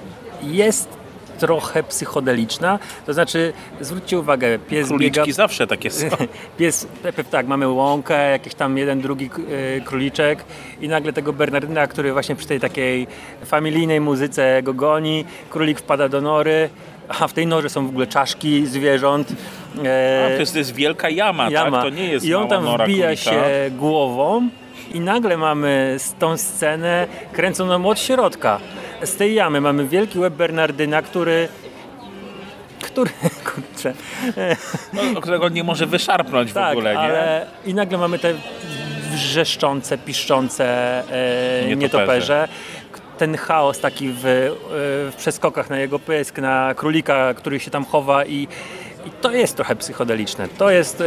[0.43, 0.89] jest
[1.39, 5.33] trochę psychodeliczna, to znaczy zwróćcie uwagę, pies Króliczki biega...
[5.33, 6.07] zawsze takie są.
[6.59, 6.87] Pies,
[7.31, 9.31] tak, mamy łąkę, jakiś tam jeden, drugi
[9.77, 10.45] e, króliczek
[10.81, 13.07] i nagle tego Bernardyna, który właśnie przy tej takiej
[13.45, 16.71] familijnej muzyce go goni, królik wpada do nory,
[17.09, 19.33] a w tej norze są w ogóle czaszki zwierząt.
[19.85, 21.71] E, A, to jest, to jest wielka jama, jama.
[21.83, 21.91] tak?
[21.91, 24.49] To nie jest I on tam wbija się głową
[24.95, 28.61] i nagle mamy tą scenę kręconą od środka.
[29.05, 31.49] Z tej jamy mamy wielki łeb Bernardyna, który
[32.83, 33.11] który,
[33.55, 33.93] kurczę,
[34.93, 36.99] No, którego nie może wyszarpnąć w tak, ogóle, nie?
[36.99, 38.35] ale i nagle mamy te
[39.13, 40.65] wrzeszczące, piszczące
[41.63, 41.77] e, Nietoperze.
[41.77, 42.49] nietoperze.
[43.19, 44.51] Ten chaos taki w, e,
[45.11, 48.49] w przeskokach na jego pysk, na królika, który się tam chowa i,
[49.07, 50.49] i to jest trochę psychodeliczne.
[50.49, 51.05] To, jest, e,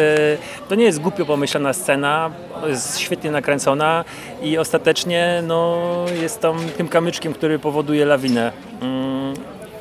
[0.70, 2.32] to nie jest głupio pomyślana scena,
[2.68, 4.06] jest świetnie nakręcona
[4.42, 5.86] i ostatecznie no,
[6.22, 8.52] jest tam tym kamyczkiem, który powoduje lawinę.
[8.82, 9.34] Mm,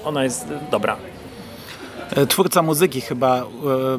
[0.04, 0.96] ona jest dobra.
[2.16, 3.44] E, Twórca muzyki chyba e,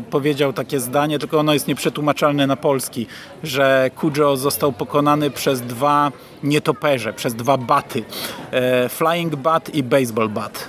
[0.09, 3.07] powiedział takie zdanie, tylko ono jest nieprzetłumaczalne na polski,
[3.43, 6.11] że Kujo został pokonany przez dwa
[6.43, 8.03] nietoperze, przez dwa baty.
[8.51, 10.67] E, flying bat i baseball bat.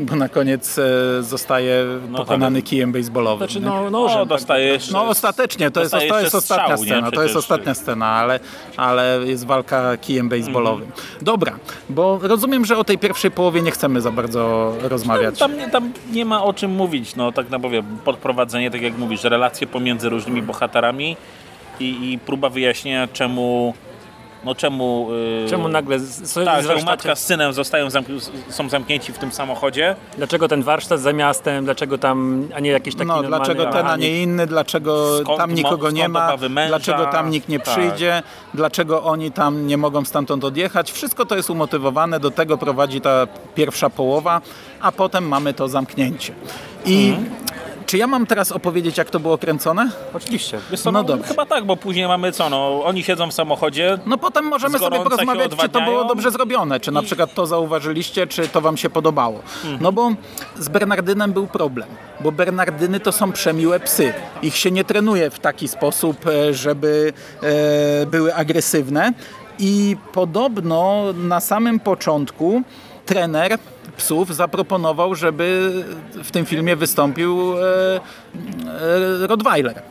[0.00, 0.82] Bo na koniec e,
[1.22, 1.84] zostaje
[2.16, 3.48] pokonany kijem baseballowym.
[3.48, 4.28] Znaczy, no, nożem, tak.
[4.28, 4.92] dostaje jeszcze...
[4.92, 6.92] No ostatecznie, to jest, to jest ostatnia strzał, nie?
[6.92, 8.40] scena, to jest ostatnia scena, ale,
[8.76, 10.86] ale jest walka kijem baseballowym.
[10.86, 11.06] Mhm.
[11.22, 15.38] Dobra, bo rozumiem, że o tej pierwszej połowie nie chcemy za bardzo rozmawiać.
[15.38, 19.24] Tam nie, tam nie ma o czym mówić, no tak naprawdę podprowadzenie, tak jak mówisz,
[19.24, 21.16] relacje pomiędzy różnymi bohaterami
[21.80, 23.74] i, i próba wyjaśnienia czemu
[24.44, 25.08] no czemu...
[25.42, 28.06] Yy, Czemu nagle z, tak, z matka z synem zostają zamk
[28.48, 29.96] są zamknięci w tym samochodzie.
[30.16, 33.86] Dlaczego ten warsztat za miastem, dlaczego tam, a nie jakiś taki No, normalny dlaczego ten,
[33.86, 36.68] a nie inny, dlaczego Skąd tam nikogo nie ma, męża?
[36.68, 37.74] dlaczego tam nikt nie Tak.
[37.74, 38.22] przyjdzie,
[38.54, 40.92] dlaczego oni tam nie mogą stamtąd odjechać.
[40.92, 44.40] Wszystko to jest umotywowane, do tego prowadzi ta pierwsza połowa,
[44.80, 46.32] a potem mamy to zamknięcie.
[46.84, 47.30] I Mhm.
[47.86, 49.90] Czy ja mam teraz opowiedzieć, jak to było kręcone?
[50.14, 50.58] Oczywiście.
[50.70, 51.28] Wiesz co, No no, dobrze.
[51.28, 54.98] Chyba tak, bo później mamy co, no oni siedzą w samochodzie, No potem możemy sobie
[54.98, 58.90] porozmawiać, czy to było dobrze zrobione, czy na przykład to zauważyliście, czy to wam się
[58.90, 59.40] podobało.
[59.64, 59.78] Mhm.
[59.80, 60.10] No bo
[60.58, 61.88] z Bernardynem był problem,
[62.20, 64.12] bo Bernardyny to są przemiłe psy.
[64.42, 69.12] Ich się nie trenuje w taki sposób, e, żeby e, były agresywne
[69.58, 72.62] i podobno na samym początku
[73.06, 73.58] trener
[73.96, 75.72] psów zaproponował, żeby
[76.24, 78.00] w tym filmie wystąpił e,
[79.22, 79.82] e, Rottweiler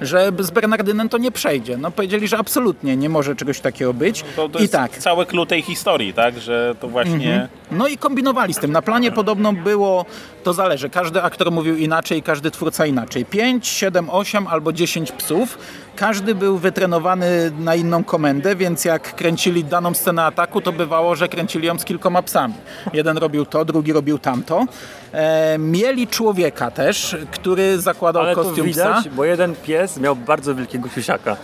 [0.00, 1.76] że z Bernardynem to nie przejdzie.
[1.76, 4.24] No powiedzieli, że absolutnie nie może czegoś takiego być.
[4.36, 4.98] to, to I jest tak.
[4.98, 7.48] cały clue tej historii, tak, że to właśnie...
[7.70, 8.72] No i kombinowali z tym.
[8.72, 10.04] Na planie podobno było,
[10.44, 13.24] to zależy, każdy aktor mówił inaczej, każdy twórca inaczej.
[13.24, 15.58] 5, 7, 8 albo 10 psów.
[15.96, 21.28] Każdy był wytrenowany na inną komendę, więc jak kręcili daną scenę ataku, to bywało, że
[21.28, 22.54] kręcili ją z kilkoma psami.
[22.92, 24.64] Jeden robił to, drugi robił tamto.
[25.12, 29.10] E, mieli człowieka też, który zakładał Ale to kostium widać, psa.
[29.16, 31.36] bo jeden pies miał bardzo wielkiego siusiaka.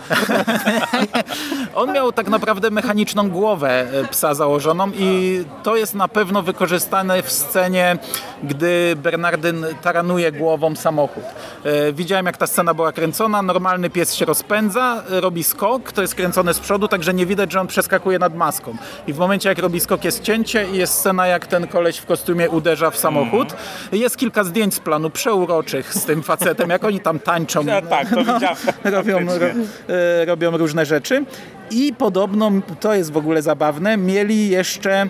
[1.75, 7.23] On miał tak naprawdę mechaniczną głowę e, psa założoną i to jest na pewno wykorzystane
[7.23, 7.97] w scenie,
[8.43, 11.23] gdy Bernardyn taranuje głową samochód.
[11.63, 16.15] E, Widziałem jak ta scena była kręcona, normalny pies się rozpędza, robi skok, to jest
[16.15, 18.75] kręcone z przodu, także nie widać, że on przeskakuje nad maską.
[19.07, 22.05] I w momencie jak robi skok jest cięcie i jest scena jak ten koleś w
[22.05, 23.55] kostiumie uderza w samochód.
[23.91, 27.61] Jest kilka zdjęć z planu przeuroczych z tym facetem, jak oni tam tańczą.
[27.71, 28.57] Ja, tak, to widziałem.
[28.95, 29.45] robią, ro,
[29.89, 31.25] e, robią różne rzeczy.
[31.71, 35.07] I podobno, to jest w ogóle zabawne, mieli jeszcze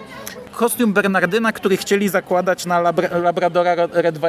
[0.51, 3.75] kostium Bernardyna, który chcieli zakładać na labra, Labradora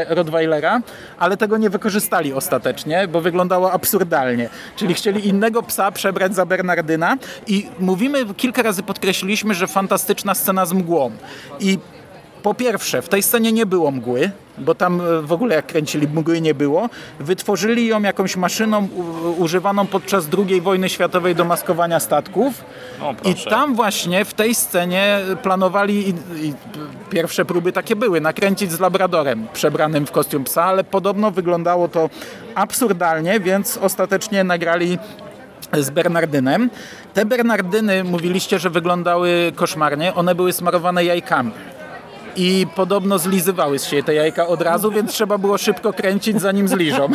[0.08, 0.80] Rottweilera,
[1.18, 4.48] ale tego nie wykorzystali ostatecznie, bo wyglądało absurdalnie.
[4.76, 10.66] Czyli chcieli innego psa przebrać za Bernardyna i mówimy, kilka razy podkreśliliśmy, że fantastyczna scena
[10.66, 11.10] z mgłą.
[11.60, 11.78] I
[12.42, 16.08] po pierwsze, w tej scenie nie było mgły, bo tam e, w ogóle jak kręcili
[16.08, 16.88] mgły nie było.
[17.20, 18.88] Wytworzyli ją jakąś maszyną
[19.38, 22.64] używaną podczas II wojny światowej do maskowania statków.
[23.02, 26.14] O, I tam właśnie w tej scenie planowali, i,
[26.46, 26.54] i
[27.10, 32.10] pierwsze próby takie były, nakręcić z Labradorem przebranym w kostium psa, ale podobno wyglądało to
[32.54, 34.98] absurdalnie, więc ostatecznie nagrali
[35.72, 36.70] z Bernardynem.
[37.14, 40.14] Te Bernardyny mówiliście, że wyglądały koszmarnie.
[40.14, 41.52] One były smarowane jajkami.
[42.36, 47.08] I podobno zlizywały siebie te jajka od razu, więc trzeba było szybko kręcić zanim zliżą.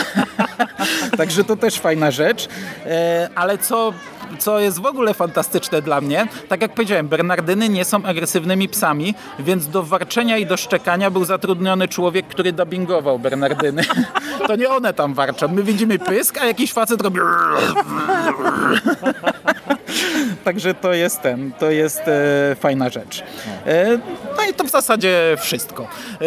[1.18, 2.48] Także to też fajna rzecz.
[2.86, 3.94] E, Ale co,
[4.40, 9.16] co jest w ogóle fantastyczne dla mnie, tak jak powiedziałem, Bernardyny nie są agresywnymi psami,
[9.40, 13.84] więc do warczenia i do szczekania był zatrudniony człowiek, który dubbingował Bernardyny.
[14.48, 15.48] To nie one tam warczą.
[15.48, 17.20] My widzimy pysk, a jakiś facet robi...
[20.44, 23.24] Także to jest ten, to jest e, fajna rzecz.
[23.66, 23.98] E,
[24.38, 25.84] no i to w zasadzie wszystko.
[25.84, 26.26] E,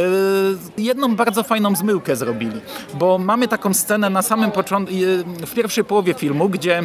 [0.78, 2.60] jedną bardzo fajną zmyłkę zrobili,
[2.94, 6.82] bo mamy taką scenę na samym początku, e, w pierwszej połowie filmu, gdzie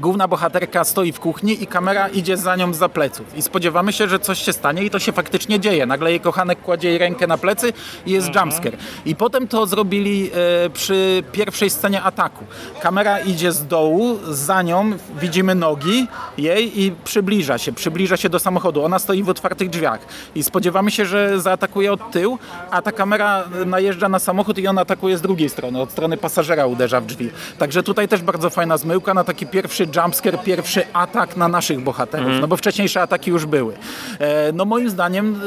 [0.00, 3.36] główna bohaterka stoi w kuchni i kamera idzie za nią za pleców.
[3.36, 5.86] I spodziewamy się, że coś się stanie i to się faktycznie dzieje.
[5.86, 7.72] Nagle jej kochanek kładzie jej rękę na plecy
[8.06, 8.48] i jest mhm.
[8.48, 8.76] jumpscare.
[9.06, 10.30] I potem to zrobili
[10.66, 12.44] e, przy pierwszej scenie ataku.
[12.80, 16.06] Kamera idzie z dołu, za nią widzimy nogi
[16.38, 18.84] jej i przybliża się, przybliża się do samochodu.
[18.84, 20.00] Ona stoi w otwartych drzwiach
[20.34, 22.38] i spodziewamy się, że zaatakuje od tyłu,
[22.70, 26.66] a ta kamera najeżdża na samochód i on atakuje z drugiej strony, od strony pasażera
[26.66, 27.30] uderza w drzwi.
[27.58, 31.80] Także tutaj też bardzo fajna zmyłka na taki pierwszy pierwszy jumpscare, pierwszy atak na naszych
[31.80, 32.40] bohaterów, mm.
[32.40, 33.74] no bo wcześniejsze ataki już były.
[34.18, 35.40] E, no moim zdaniem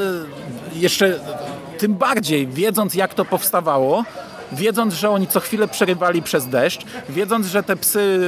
[0.74, 1.18] e, jeszcze
[1.78, 4.04] tym bardziej wiedząc jak to powstawało,
[4.52, 8.20] wiedząc, że oni co chwilę przerywali przez deszcz, wiedząc, że te psy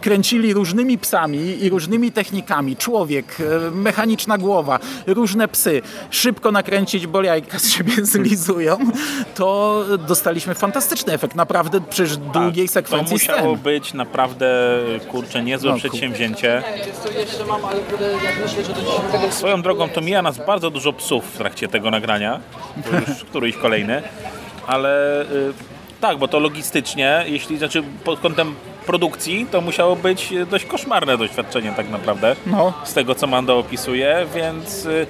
[0.00, 7.22] kręcili różnymi psami i różnymi technikami, człowiek, e, mechaniczna głowa, różne psy, szybko nakręcić, bo
[7.22, 8.78] jajka z siebie zlizują,
[9.34, 13.62] to dostaliśmy fantastyczny efekt, naprawdę przecież tak, długiej tak, sekwencji To musiało scen.
[13.62, 16.62] być naprawdę, kurczę, niezłe no, przedsięwzięcie.
[19.30, 22.40] Swoją drogą to mija nas bardzo dużo psów w trakcie tego nagrania,
[23.08, 24.02] już któryś kolejny
[24.70, 25.52] ale y,
[26.00, 28.54] tak, bo to logistycznie, jeśli znaczy pod kątem
[28.86, 32.72] produkcji, to musiało być dość koszmarne doświadczenie tak naprawdę, no.
[32.84, 35.06] z tego co Mando opisuje, więc y,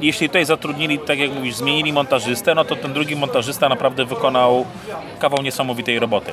[0.00, 4.66] jeśli tutaj zatrudnili, tak jak mówisz, zmienili montażystę, no to ten drugi montażysta naprawdę wykonał
[5.18, 6.32] kawał niesamowitej roboty,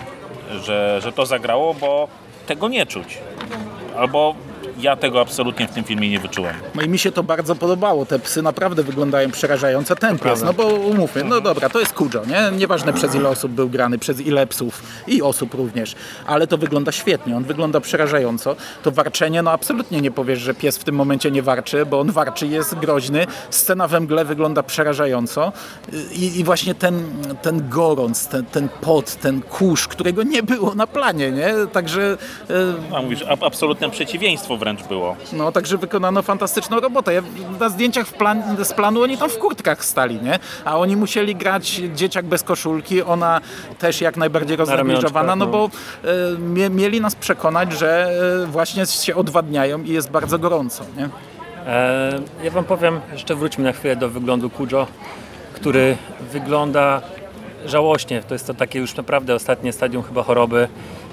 [0.63, 2.07] że, że to zagrało, bo
[2.47, 3.17] tego nie czuć.
[3.97, 4.35] Albo
[4.79, 6.55] ja tego absolutnie w tym filmie nie wyczułem.
[6.75, 8.05] No i mi się to bardzo podobało.
[8.05, 9.95] Te psy naprawdę wyglądają przerażająco.
[9.95, 12.57] Ten pies, no bo umówmy, no dobra, to jest Kujo, nie?
[12.57, 15.95] Nieważne przez ile osób był grany, przez ile psów i osób również,
[16.27, 18.55] ale to wygląda świetnie, on wygląda przerażająco.
[18.83, 22.11] To warczenie, no absolutnie nie powiesz, że pies w tym momencie nie warczy, bo on
[22.11, 23.27] warczy, jest groźny.
[23.49, 25.51] Scena we mgle wygląda przerażająco
[26.11, 27.03] i, i właśnie ten,
[27.41, 31.53] ten gorąc, ten, ten pot, ten kurz, którego nie było na planie, nie?
[31.71, 32.17] Także...
[32.91, 35.15] No, mówisz, absolutne przeciwieństwo wręcz wręcz było.
[35.33, 37.13] No, także wykonano fantastyczną robotę.
[37.13, 37.21] Ja,
[37.59, 40.39] na zdjęciach plan, z planu oni tam w kurtkach stali, nie?
[40.65, 43.41] A oni musieli grać dzieciak bez koszulki, ona
[43.79, 45.69] też jak najbardziej roznegliżowana, no, no bo
[46.55, 48.11] e, mieli nas przekonać, że
[48.43, 51.09] e, właśnie się odwadniają i jest bardzo gorąco, nie?
[51.67, 54.87] E, ja wam powiem, jeszcze wróćmy na chwilę do wyglądu Kujo,
[55.53, 55.97] który
[56.31, 57.01] wygląda
[57.65, 58.23] żałośnie.
[58.27, 60.67] To jest to takie już naprawdę ostatnie stadium chyba choroby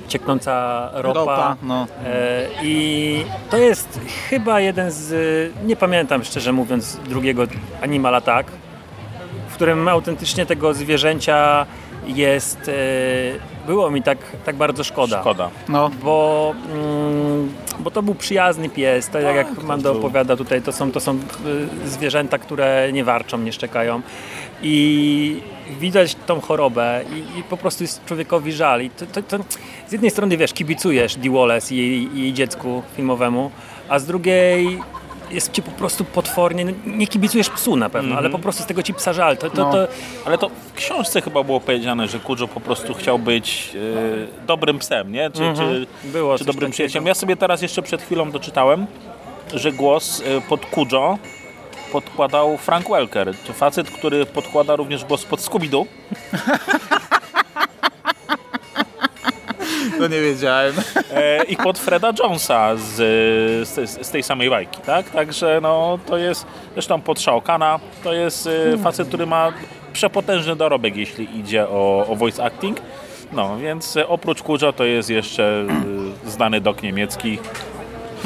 [0.06, 1.20] cieknąca ropa.
[1.20, 1.86] ropa no.
[2.04, 7.42] E, I to jest chyba jeden z, nie pamiętam szczerze mówiąc, drugiego
[7.82, 8.50] Animal Attack,
[9.48, 11.66] w którym autentycznie tego zwierzęcia
[12.06, 12.72] jest, e,
[13.66, 15.20] było mi tak, tak bardzo szkoda.
[15.20, 15.50] Szkoda.
[15.68, 15.90] No.
[16.02, 20.92] Bo, mm, bo to był przyjazny pies, tak jak tak, Mando opowiada tutaj, to są,
[20.92, 24.02] to są e, zwierzęta, które nie warczą, nie szczekają.
[24.62, 25.40] I
[25.80, 28.82] widać tą chorobę i, i, po prostu jest człowiekowi żal.
[28.82, 29.38] I to, to, to
[29.88, 33.50] z jednej strony wiesz, kibicujesz Dee Wallace i jej, jej dziecku filmowemu,
[33.88, 34.78] a z drugiej
[35.30, 38.18] jest ci po prostu potwornie, no, nie kibicujesz psu na pewno, mm -hmm.
[38.18, 39.36] ale po prostu z tego ci psa żal.
[39.36, 39.72] To, to, no.
[39.72, 39.88] to...
[40.24, 43.72] Ale to w książce chyba było powiedziane, że Kujo po prostu chciał być
[44.42, 45.30] e, dobrym psem, nie?
[45.30, 45.86] Czy, mm -hmm.
[46.02, 47.06] czy, było czy dobrym przyjacielem.
[47.06, 48.86] Ja sobie teraz jeszcze przed chwilą doczytałem,
[49.54, 51.18] że głos e, pod Kujo
[51.92, 53.34] podkładał Frank Welker.
[53.46, 55.84] To facet, który podkłada również głos pod Scooby-Doo.
[59.98, 60.74] To nie wiedziałem.
[61.10, 62.94] E, I pod Freda Jonesa z,
[63.68, 65.10] z, z, tej samej bajki, tak?
[65.10, 69.52] Także no, to jest, zresztą pod Shaokana, to jest e, facet, który ma
[69.92, 72.80] przepotężny dorobek, jeśli idzie o, o voice acting.
[73.32, 75.66] No, więc oprócz Kujo to jest jeszcze
[76.24, 77.38] e, znany dok niemiecki,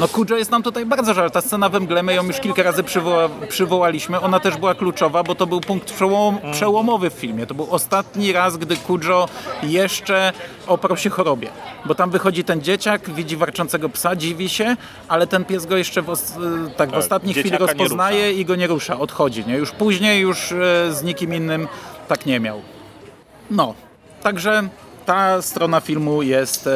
[0.01, 1.31] no Kujo jest nam tutaj bardzo żal.
[1.31, 4.19] Ta scena we mgle, my ją już kilka razy przywoła, przywołaliśmy.
[4.19, 7.47] Ona też była kluczowa, bo to był punkt przełom, przełomowy w filmie.
[7.47, 9.29] To był ostatni raz, gdy Kujo
[9.63, 10.33] jeszcze
[10.67, 11.49] oparł się chorobie.
[11.85, 14.75] Bo tam wychodzi ten dzieciak, widzi warczącego psa, dziwi się,
[15.07, 16.33] ale ten pies go jeszcze w, os
[16.77, 19.45] tak, w tak, ostatniej chwili rozpoznaje i go nie rusza, odchodzi.
[19.45, 19.57] Nie?
[19.57, 21.67] Już później już e, z nikim innym
[22.07, 22.61] tak nie miał.
[23.51, 23.73] No,
[24.23, 24.63] także
[25.05, 26.71] ta strona filmu jest e,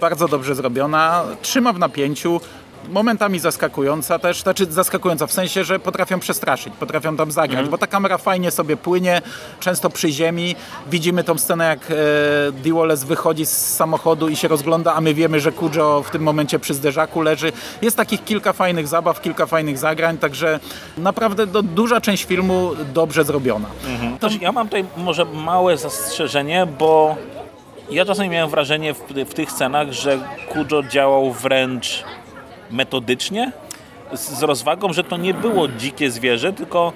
[0.00, 2.40] bardzo dobrze zrobiona, trzyma w napięciu,
[2.88, 7.70] momentami zaskakująca też, znaczy zaskakująca w sensie, że potrafią przestraszyć, potrafią tam zagrać, mm.
[7.70, 9.22] bo ta kamera fajnie sobie płynie,
[9.60, 10.56] często przy ziemi.
[10.90, 11.80] Widzimy tą scenę, jak
[12.92, 16.58] e, wychodzi z samochodu i się rozgląda, a my wiemy, że Kujo w tym momencie
[16.58, 17.52] przy zderzaku leży.
[17.82, 20.60] Jest takich kilka fajnych zabaw, kilka fajnych zagrań, także
[20.98, 23.68] naprawdę do, duża część filmu dobrze zrobiona.
[23.86, 24.18] Mm.
[24.18, 24.28] To...
[24.40, 27.16] Ja mam tutaj może małe zastrzeżenie, bo
[27.90, 30.18] ja czasami miałem wrażenie w, w tych scenach, że
[30.48, 32.04] Kujo działał wręcz
[32.70, 33.52] metodycznie,
[34.12, 36.92] z, z rozwagą, że to nie było dzikie zwierzę, tylko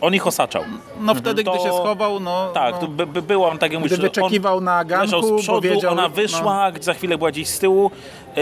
[0.00, 0.62] on ich osaczał.
[1.00, 2.50] No wtedy, To- gdy się schował, no...
[2.54, 2.88] Tak, no.
[2.88, 6.02] by, by było on tak jak mówisz, wyczekiwał na ganku, leżał z przodu, wiedział, ona
[6.02, 6.08] no.
[6.08, 7.90] wyszła, za chwilę była gdzieś z tyłu.
[8.36, 8.40] E,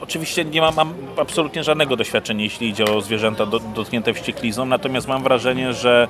[0.00, 5.08] oczywiście nie mam, mam absolutnie żadnego doświadczenia, jeśli idzie o zwierzęta do, dotknięte wścieklizną, natomiast
[5.08, 6.08] mam wrażenie, że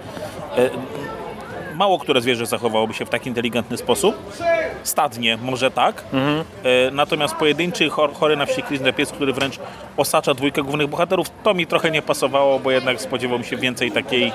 [0.57, 0.71] e,
[1.75, 4.33] mało które zwierzę zachowałoby się w tak inteligentny sposób.
[4.83, 6.05] Stadnie może tak,
[6.65, 9.59] e, natomiast pojedynczy chor, chory na wściekliznę pies, który wręcz
[9.97, 14.33] osacza dwójkę głównych bohaterów, to mi trochę nie pasowało, bo jednak spodziewałem się więcej takiej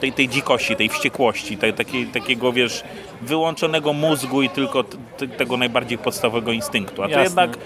[0.00, 2.84] tej, tej dzikości, tej wściekłości, tej, takiej, takiego, wiesz,
[3.22, 7.02] wyłączonego mózgu i tylko t, t, tego najbardziej podstawowego instynktu.
[7.02, 7.24] A to Jasne.
[7.24, 7.58] jednak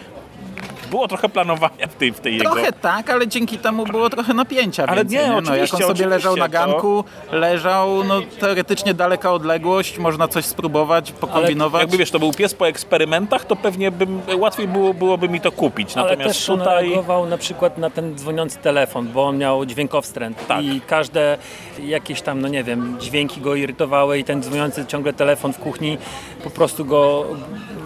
[0.90, 2.50] było trochę planowania w tej, w tej jego...
[2.50, 6.06] Trochę tak, ale dzięki temu było trochę napięcia Ale więcej, nie, No, jak on sobie
[6.06, 11.80] leżał na oczywiście, to- ganku, leżał, no teoretycznie daleka odległość, można coś spróbować, pokombinować.
[11.80, 15.52] Jakby wiesz, to był pies po eksperymentach, to pewnie bym, łatwiej było, byłoby mi to
[15.52, 15.96] kupić.
[15.96, 16.88] Ale Natomiast też on tutaj...
[16.88, 20.64] reagował na przykład na ten dzwoniący telefon, bo on miał dźwiękowstręt Tak.
[20.64, 21.38] i każde
[21.84, 25.98] jakieś tam, no nie wiem, dźwięki go irytowały i ten dzwoniący ciągle telefon w kuchni
[26.44, 27.24] po prostu go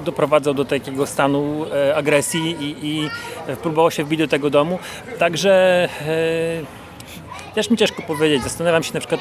[0.05, 2.94] doprowadzał do takiego stanu e, agresji i, i
[3.63, 4.79] próbował się wbić do tego domu.
[5.19, 5.53] Także
[6.07, 8.43] e, też mi ciężko powiedzieć.
[8.43, 9.21] Zastanawiam się na przykład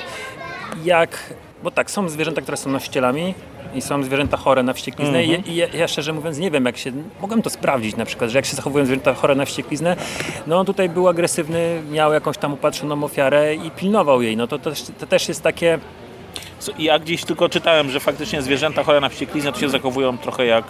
[0.86, 1.34] jak,
[1.64, 3.34] bo tak, są zwierzęta, które są nosicielami
[3.76, 6.78] i są zwierzęta chore na wściekliznę i, i ja, ja szczerze mówiąc nie wiem jak
[6.78, 9.96] się, mogłem to sprawdzić na przykład, że jak się zachowują zwierzęta chore na wściekliznę,
[10.48, 14.60] no on tutaj był agresywny, miał jakąś tam upatrzoną ofiarę i pilnował jej, no to,
[14.60, 15.80] to, też- to też jest takie,
[16.80, 20.66] Ja gdzieś tylko czytałem, że faktycznie zwierzęta chore na wściekliznę to się zachowują trochę jak,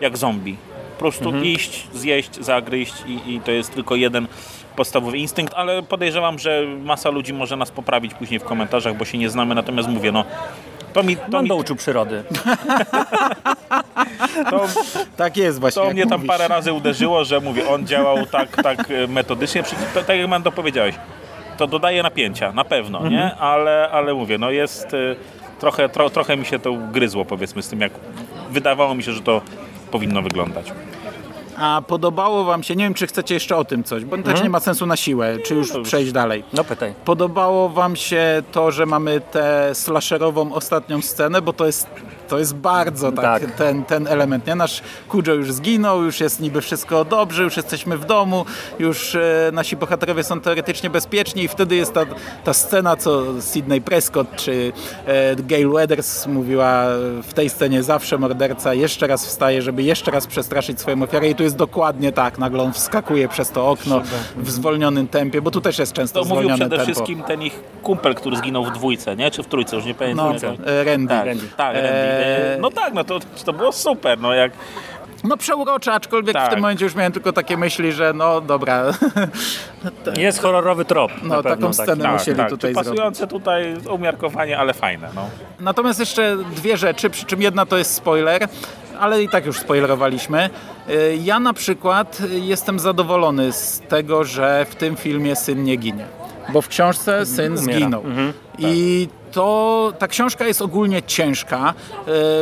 [0.00, 0.56] jak zombie.
[1.02, 1.44] Po prostu Mhm.
[1.44, 4.26] iść, zjeść, zagryźć i, i to jest tylko jeden
[4.76, 9.18] podstawowy instynkt, ale podejrzewam, że masa ludzi może nas poprawić później w komentarzach, bo się
[9.18, 10.24] nie znamy, natomiast mówię, no
[10.92, 12.24] to mi, to mi, to uczył przyrody.
[14.50, 14.66] to,
[15.16, 16.28] Tak jest właśnie, to mnie tam mówisz.
[16.28, 19.62] parę razy uderzyło, że mówię, on działał tak, tak e, metodycznie,
[19.94, 20.94] to, tak jak Mando powiedziałeś,
[21.56, 23.22] to dodaje napięcia, na pewno, nie?
[23.24, 23.42] Mhm.
[23.42, 24.98] Ale, ale mówię, no jest e,
[25.60, 27.92] trochę, tro, trochę mi się to gryzło powiedzmy z tym, jak
[28.50, 29.40] wydawało mi się, że to
[29.90, 30.72] powinno wyglądać.
[31.62, 34.34] A podobało wam się, nie wiem czy chcecie jeszcze o tym coś, bo Mhm.
[34.36, 36.44] też nie ma sensu na siłę, czy już przejść dalej.
[36.52, 36.94] No pytaj.
[37.04, 41.86] Podobało wam się to, że mamy tę slasherową ostatnią scenę, bo to jest,
[42.28, 43.50] to jest bardzo tak, Tak.
[43.54, 44.54] Ten, ten element, nie?
[44.54, 48.44] Nasz Kujo już zginął, już jest niby wszystko dobrze, już jesteśmy w domu,
[48.78, 52.00] już e, nasi bohaterowie są teoretycznie bezpieczni i wtedy jest ta,
[52.44, 54.72] ta scena, co Sydney Prescott czy
[55.06, 56.84] e, Gail Weathers mówiła
[57.22, 61.34] w tej scenie zawsze morderca jeszcze raz wstaje, żeby jeszcze raz przestraszyć swoją ofiarę i
[61.34, 64.02] tu jest dokładnie tak, nagle on wskakuje przez to okno
[64.36, 66.92] w zwolnionym tempie, bo tu też jest często To mówił zwolnione przede tempo.
[66.92, 69.30] wszystkim ten ich kumpel, który zginął w dwójce, nie?
[69.30, 70.32] Czy w trójce, już nie pamiętam.
[70.42, 71.08] No, e, Randy.
[71.08, 71.48] Tak, Randy.
[71.56, 71.88] tak, Randy.
[72.12, 74.52] E, No tak, no to, to było super, no jak
[75.24, 76.46] No przeurocze, aczkolwiek Tak.
[76.46, 78.82] w tym momencie już miałem tylko takie myśli, że no dobra,
[80.16, 81.12] Jest horrorowy trop.
[81.22, 82.14] no na taką pewno, scenę taki.
[82.14, 82.90] musieli tak, tutaj czy zrobić.
[82.90, 85.28] pasujące tutaj umiarkowanie, ale fajne, no.
[85.60, 88.48] Natomiast jeszcze dwie rzeczy, przy czym jedna to jest spoiler,
[89.00, 90.50] ale i tak już spoilerowaliśmy.
[90.90, 96.06] Y, Ja na przykład jestem zadowolony z tego, że w tym filmie syn nie ginie.
[96.52, 97.74] Bo w książce syn Umiera.
[97.78, 98.02] zginął.
[98.58, 101.74] I to, ta książka jest ogólnie ciężka,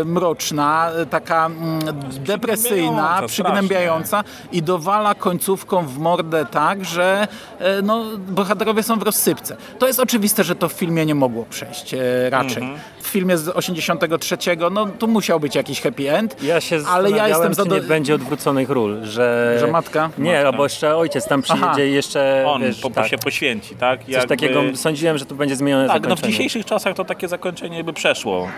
[0.00, 1.80] e, mroczna, e, taka mm,
[2.24, 9.56] depresyjna, Przygnębiająca i dowala końcówką w mordę tak, że e, no, bohaterowie są w rozsypce.
[9.78, 11.94] To jest oczywiste, że to w filmie nie mogło przejść
[12.30, 12.62] raczej.
[12.62, 12.80] Mhm.
[13.02, 14.36] W filmie z 83,
[14.70, 17.88] no tu musiał być jakiś happy end, Ja się ale ja jestem czy nie zadowolony.
[17.88, 19.56] będzie odwróconych ról, że...
[19.60, 20.10] Że matka?
[20.18, 20.48] Nie, Matka.
[20.48, 21.80] albo jeszcze ojciec tam przyjedzie Aha.
[21.80, 24.00] i jeszcze, On wiesz, po, tak, się poświęci, tak?
[24.00, 27.28] coś Jakby- takiego, sądziłem, że tu będzie zmienione Tak, no w dzisiejszych czasach to takie
[27.28, 28.48] zakończenie by przeszło.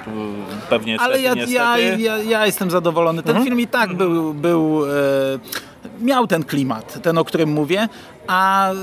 [0.70, 2.02] Pewnie Ale ja, niestety, ja, niestety.
[2.02, 3.22] ja, ja jestem zadowolony.
[3.22, 4.90] Ten film i tak był, był e,
[6.02, 7.88] miał ten klimat, ten o którym mówię,
[8.26, 8.74] a e,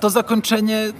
[0.00, 0.92] to zakończenie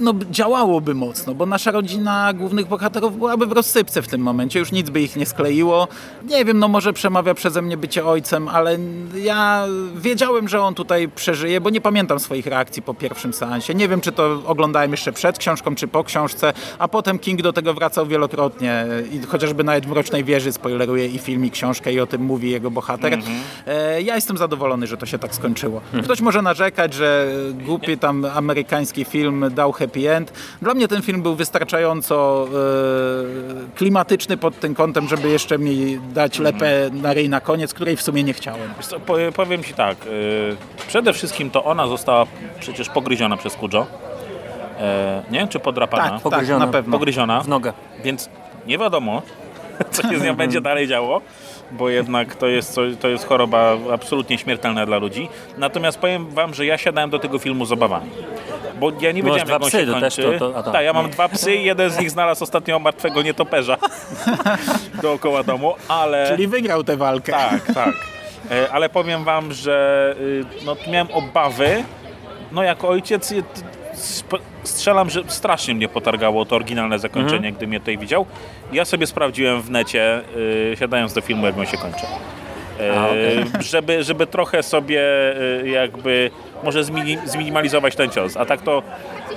[0.00, 4.72] no, działałoby mocno, bo nasza rodzina głównych bohaterów byłaby w rozsypce w tym momencie, już
[4.72, 5.88] nic by ich nie skleiło.
[6.24, 8.78] Nie wiem, no może przemawia przeze mnie bycie ojcem, ale
[9.14, 13.74] ja wiedziałem, że on tutaj przeżyje, bo nie pamiętam swoich reakcji po pierwszym seansie.
[13.74, 17.52] Nie wiem, czy to oglądałem jeszcze przed książką, czy po książce, a potem King do
[17.52, 22.00] tego wracał wielokrotnie i chociażby nawet w Mrocznej Wieży spoileruje i film, i książkę i
[22.00, 23.18] o tym mówi jego bohater.
[23.66, 25.80] E, ja jestem zadowolony, że to się tak skończyło.
[26.04, 30.32] Ktoś może narzekać, że głupi tam amerykański film dał happy end.
[30.62, 36.38] Dla mnie ten film był wystarczająco e, klimatyczny pod tym kątem, żeby jeszcze mi dać
[36.38, 38.70] lepę na ryj na koniec, której w sumie nie chciałem.
[38.76, 40.56] Wiesz co, powie- powiem Ci tak, y,
[40.88, 42.26] przede wszystkim to ona została
[42.60, 43.86] przecież pogryziona przez Kujo.
[44.80, 45.48] E, nie?
[45.48, 46.10] Czy podrapana?
[46.10, 46.66] Tak, Pogryziona.
[46.66, 46.92] na pewno.
[46.92, 47.40] Pogryziona.
[47.40, 47.72] W nogę.
[48.04, 48.28] Więc
[48.66, 49.22] nie wiadomo,
[49.90, 51.20] co się z nią będzie dalej działo,
[51.72, 55.28] bo jednak to jest, co- to jest choroba absolutnie śmiertelna dla ludzi.
[55.58, 58.10] Natomiast powiem wam, że ja siadałem do tego filmu z obawami.
[58.80, 60.22] Bo ja nie wiedziałem, dwa jak on psy, się to kończy.
[60.22, 60.72] to- to- a tak.
[60.72, 63.76] tak, ja mam dwa psy i jeden z nich znalazł ostatnio martwego nietoperza
[65.02, 66.26] dookoła domu, ale...
[66.28, 67.32] Czyli wygrał tę walkę.
[67.32, 67.94] Tak, tak.
[68.50, 71.84] E, Ale powiem wam, że y, no, miałem obawy.
[72.52, 73.34] No jako ojciec
[74.18, 77.54] sp- strzelam, że strasznie mnie potargało to oryginalne zakończenie, Mhm.
[77.54, 78.26] gdy mnie tutaj widział.
[78.72, 80.20] Ja sobie sprawdziłem w necie,
[80.72, 82.06] y, siadając do filmu, jak on się kończy.
[82.80, 83.44] E, A, okej.
[83.60, 85.00] żeby, żeby trochę sobie
[85.64, 86.30] y, jakby
[86.64, 88.36] może zmini, zminimalizować ten cios.
[88.36, 88.82] A tak to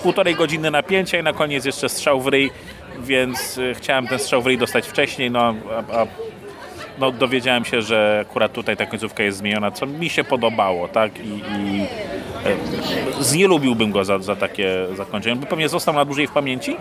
[0.04, 2.52] półtorej godziny napięcia i na koniec jeszcze strzał w ryj,
[3.00, 5.40] więc y, chciałem ten strzał w ryj dostać wcześniej, no
[5.92, 6.06] a, a
[7.00, 11.20] no, dowiedziałem się, że akurat tutaj ta końcówka jest zmieniona, co mi się podobało, tak?
[11.20, 11.86] I, i
[13.20, 15.36] e, znielubiłbym go za, za takie zakończenie.
[15.36, 16.78] By pewnie został na dłużej w pamięci,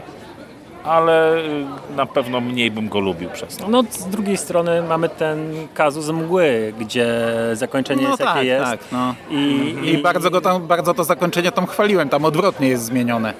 [0.85, 1.65] ale y,
[1.97, 3.69] na pewno mniej bym go lubił przez to.
[3.69, 7.09] No z drugiej strony mamy ten kazus mgły, gdzie
[7.53, 8.65] zakończenie No jest tak, jakie jest.
[8.65, 8.81] tak.
[8.93, 9.15] No.
[9.31, 13.35] I, I bardzo, go tam, bardzo to zakończenie tam chwaliłem, tam odwrotnie jest zmienione.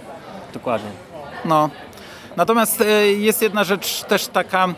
[0.55, 0.91] Dokładnie.
[1.45, 1.71] No.
[2.37, 4.69] Natomiast e, jest jedna rzecz też taka,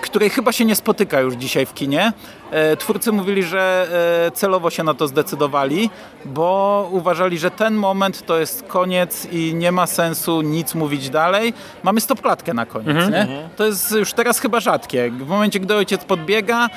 [0.00, 2.12] której chyba się nie spotyka już dzisiaj w kinie.
[2.50, 3.86] E, Twórcy mówili, że
[4.26, 5.90] e, celowo się na to zdecydowali,
[6.24, 11.54] bo uważali, że ten moment to jest koniec i nie ma sensu nic mówić dalej.
[11.82, 13.48] Mamy stopklatkę na koniec, nie?
[13.56, 15.10] To jest już teraz chyba rzadkie.
[15.10, 16.68] W momencie, gdy ojciec podbiega,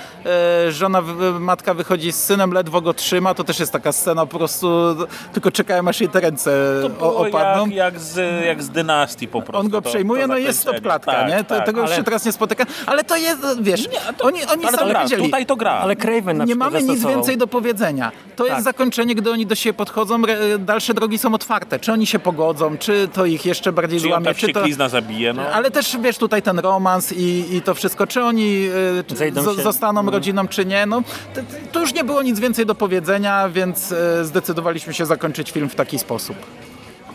[0.68, 1.02] e, żona,
[1.40, 4.96] matka wychodzi z synem, ledwo go trzyma, to też jest taka scena po prostu,
[5.34, 6.52] tylko czekają aż jej te ręce
[7.00, 7.66] To opadną.
[7.66, 9.60] jak, jak, z, jak z dynastii po prostu.
[9.66, 11.44] On go to- przejmuje, to no i jest stopklatka, Tak, nie?
[11.44, 12.66] To, tak, tego już ale- się teraz nie spotyka.
[12.86, 13.88] Ale to jest, wiesz,
[14.22, 15.24] oni, oni Ale to sami wiedzieli.
[15.24, 15.72] tutaj to gra.
[15.72, 18.12] Ale Craven na Nie mamy nic więcej do powiedzenia.
[18.36, 18.64] To jest Tak.
[18.64, 21.80] zakończenie, gdy oni do siebie podchodzą, re- dalsze drogi są otwarte.
[21.80, 24.48] Czy oni się pogodzą, czy to ich jeszcze bardziej Czy złamie, ta czy to...
[24.48, 25.42] wścieklizna zabije, no.
[25.54, 28.66] Ale też wiesz tutaj ten romans i, i to wszystko, czy oni
[29.00, 29.62] y, czy zo- się.
[29.64, 30.86] zostaną rodziną, czy nie.
[30.86, 31.02] No,
[31.36, 31.42] to,
[31.72, 35.76] to już nie było nic więcej do powiedzenia, więc y, zdecydowaliśmy się zakończyć film w
[35.76, 36.36] taki sposób.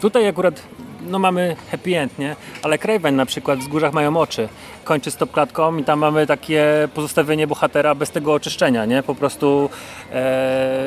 [0.00, 0.62] Tutaj akurat
[1.06, 2.36] no mamy happy end, nie?
[2.62, 4.48] Ale Craven na przykład w Wzgórzach mają oczy.
[4.84, 9.02] Kończy stopklatką i tam mamy takie pozostawienie bohatera bez tego oczyszczenia, nie?
[9.02, 9.70] Po prostu
[10.10, 10.12] e,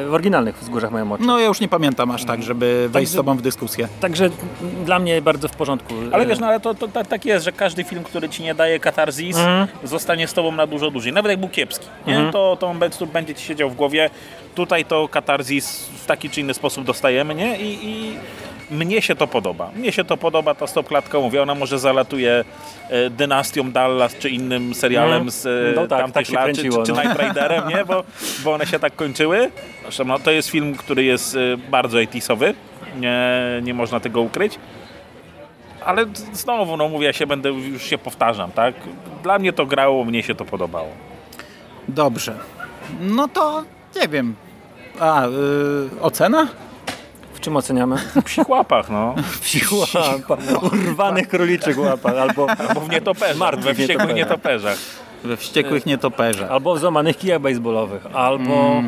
[0.08, 1.24] w oryginalnych Wzgórzach mają oczy.
[1.24, 3.88] No ja już nie pamiętam aż tak, żeby wejść z tobą w dyskusję.
[4.00, 4.30] Także
[4.86, 5.94] dla mnie bardzo w porządku.
[6.12, 8.56] Ale wiesz, no ale to, to, tak- tak jest, że każdy film, który ci nie
[8.56, 9.68] daje katarzis, Mhm.
[9.84, 11.14] zostanie z tobą na dużo dłużej.
[11.14, 12.30] Nawet jak był kiepski, nie?
[12.32, 14.10] To, to on będzie, będzie ci siedział w głowie.
[14.56, 17.58] Tutaj to katarzis w taki czy inny sposób dostajemy, nie?
[17.60, 18.14] I, i
[18.72, 19.72] mnie się to podoba.
[19.76, 22.44] Mnie się to podoba, ta stopklatka, mówię, ona może zalatuje
[22.90, 25.32] e, dynastią Dallas, czy innym serialem Mhm.
[25.32, 27.02] z e, No tak, tamtych tak się lat, czy, kręciło, czy, czy no.
[27.02, 27.86] Knight Riderem, nie?
[27.86, 28.04] Bo,
[28.44, 29.52] bo one się tak kończyły.
[29.84, 31.40] Zresztą no, to jest film, który jest e,
[31.72, 32.54] bardzo 80sowy.
[33.00, 33.30] Nie,
[33.62, 34.60] nie można tego ukryć.
[35.86, 38.76] Ale znowu, no mówię, ja się będę, już się powtarzam, tak?
[39.24, 40.90] Dla mnie to grało, mnie się to podobało.
[41.88, 42.36] Dobrze.
[43.00, 43.64] No to
[44.02, 44.36] nie wiem.
[45.00, 45.30] A, y,
[46.02, 46.48] ocena?
[47.40, 47.98] W czym oceniamy?
[47.98, 49.16] W psich łapach, no.
[49.80, 54.78] Łapa, urwanych króliczych łapach, albo, Albo w nietoperzach, Martwych we wściekłych nietoperzach.
[55.24, 56.52] We wściekłych nietoperzach.
[56.52, 58.84] albo w złamanych kijach baseballowych, albo,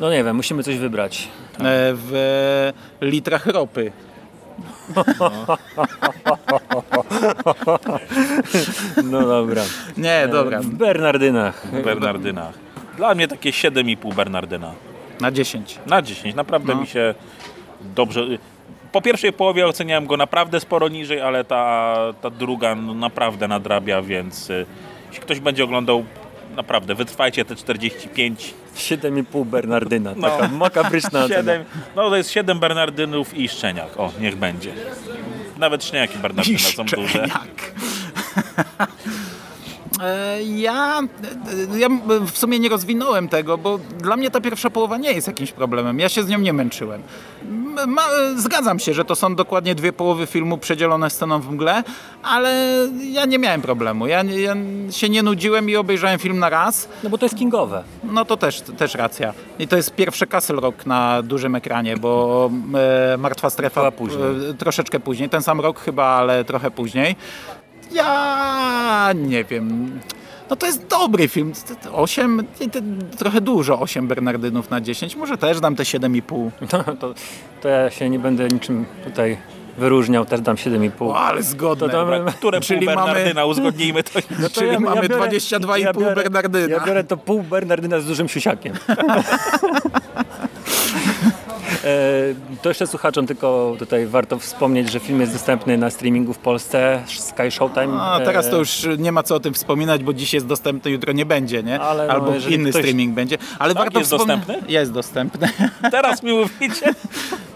[0.00, 1.28] no nie wiem, musimy coś wybrać.
[1.58, 1.58] E,
[1.94, 2.14] w
[3.00, 3.92] e, litrach ropy.
[9.04, 9.62] No dobra.
[9.96, 10.60] Nie, dobra.
[10.60, 11.66] W Bernardynach.
[11.66, 12.54] W Bernardynach.
[12.96, 14.72] Dla mnie takie 7,5 Bernardyna.
[15.20, 15.78] Na 10.
[15.86, 16.34] Na 10.
[16.34, 17.14] Naprawdę mi się
[17.80, 18.26] dobrze...
[18.92, 24.02] Po pierwszej połowie oceniałem go naprawdę sporo niżej, ale ta, ta druga no, naprawdę nadrabia,
[24.02, 24.66] więc y,
[25.08, 26.04] jeśli ktoś będzie oglądał,
[26.56, 30.12] naprawdę wytrwajcie te 45 7,5 Bernardyna.
[30.16, 30.30] No.
[30.30, 31.52] Taka makabryczna ocena.
[31.52, 31.64] 7,
[31.96, 34.00] no to jest 7 Bernardynów i szczeniak.
[34.00, 34.72] O, niech będzie.
[35.58, 37.08] Nawet szczeniaki Bernardyna są duże.
[37.08, 37.72] Szczeniak.
[38.80, 38.86] E,
[40.46, 41.00] Ja,
[41.72, 41.88] e, ja
[42.26, 45.98] w sumie nie rozwinąłem tego, bo dla mnie ta pierwsza połowa nie jest jakimś problemem.
[45.98, 47.02] Ja się z nią nie męczyłem.
[47.86, 51.82] Ma, e, zgadzam się, że to są dokładnie dwie połowy filmu przedzielone sceną w mgle,
[52.22, 52.78] ale
[53.12, 54.06] ja nie miałem problemu.
[54.06, 54.54] Ja, ja
[54.90, 56.88] się nie nudziłem i obejrzałem film na raz.
[57.04, 57.84] No bo to jest kingowe.
[58.04, 59.34] No to też, też racja.
[59.58, 62.50] I to jest pierwszy Castle Rock na dużym ekranie, bo
[63.14, 64.22] e, Martwa Strefa później.
[64.50, 65.28] e, troszeczkę później.
[65.28, 67.16] Ten sam rok chyba, ale trochę później.
[67.92, 69.98] Ja nie wiem.
[70.50, 71.52] No to jest dobry film.
[71.92, 72.42] 8,
[73.18, 75.16] trochę dużo 8 Bernardynów na 10.
[75.16, 76.50] Może też dam te 7,5.
[76.68, 77.14] To, to,
[77.62, 79.36] to ja się nie będę niczym tutaj
[79.78, 80.90] wyróżniał, też dam 7,5.
[81.10, 81.88] O, ale zgodne.
[81.88, 84.10] To tam- Które pół Czyli mamy- Bernardyna, uzgodnijmy to.
[84.40, 86.74] No Czyli mamy 22,5 Bernardyna.
[86.74, 88.74] Ja biorę to pół Bernardyna z dużym siusiakiem.
[92.62, 97.02] To jeszcze słuchaczom tylko tutaj warto wspomnieć, że film jest dostępny na streamingu w Polsce,
[97.06, 98.00] Sky Showtime.
[98.02, 100.90] A teraz to E, już nie ma co o tym wspominać, bo dziś jest dostępny,
[100.90, 101.80] jutro nie będzie, nie?
[101.80, 103.38] Ale no, Albo jeżeli inny ktoś- streaming będzie.
[103.58, 104.72] Ale warto jest wspomnieć- dostępny?
[104.72, 105.48] Jest dostępny.
[105.90, 106.94] Teraz mi mówicie.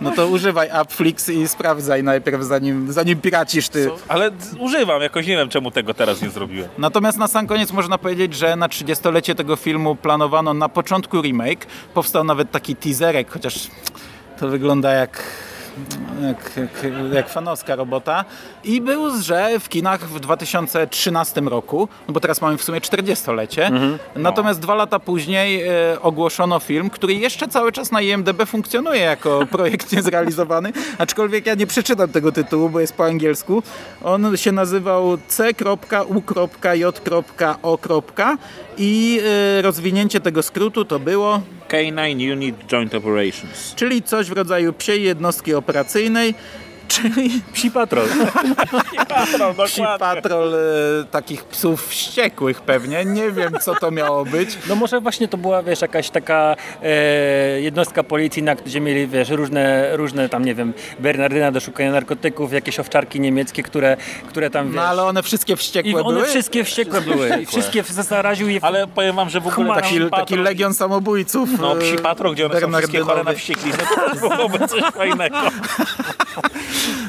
[0.00, 3.90] No to używaj Appflix i sprawdzaj najpierw, zanim, zanim piracisz ty.
[4.08, 6.68] Ale używam, jakoś nie wiem czemu tego teraz nie zrobiłem.
[6.78, 11.66] Natomiast na sam koniec można powiedzieć, że na 30-lecie tego filmu planowano na początku remake.
[11.94, 13.68] Powstał nawet taki teaserek, chociaż
[14.40, 15.22] to wygląda jak,
[16.22, 18.24] jak, jak, jak fanowska robota.
[18.64, 23.70] I był, że w kinach w 2013 roku, no bo teraz mamy w sumie 40-lecie.
[24.16, 29.46] Natomiast dwa lata później e, ogłoszono film, który jeszcze cały czas na IMDB funkcjonuje jako
[29.56, 33.62] projekt niezrealizowany, aczkolwiek ja nie przeczytam tego tytułu, bo jest po angielsku.
[34.04, 36.48] On się nazywał C.U.J.O.
[38.78, 39.20] i
[39.58, 41.40] e, rozwinięcie tego skrótu to było
[41.70, 43.74] K9 Unit Joint Operations.
[43.74, 46.34] czyli coś w rodzaju psiej jednostki operacyjnej,
[46.90, 48.06] czyli Psi Patrol.
[49.38, 50.58] No, psi patrol e,
[51.10, 53.04] takich psów wściekłych pewnie.
[53.04, 54.58] Nie wiem, co to miało być.
[54.68, 59.28] No może właśnie to była, wiesz, jakaś taka e, jednostka policji, na, gdzie mieli, wiesz,
[59.28, 63.96] różne, różne tam, nie wiem, Bernardyna do szukania narkotyków, jakieś owczarki niemieckie, które,
[64.28, 64.76] które tam, wiesz...
[64.76, 66.26] No ale one wszystkie I wściekłe one były.
[66.30, 67.28] wszystkie wściekłe były.
[67.42, 68.58] I wszystkie zaraził je...
[68.62, 71.48] Ale powiem wam, że w ogóle taki, Taki, taki legion samobójców.
[71.60, 73.38] No, e, psi patrol, gdzie one są wszystkie chore na Bernardynowy.
[73.38, 73.84] wścieklizny,
[74.20, 75.36] to byłoby coś fajnego.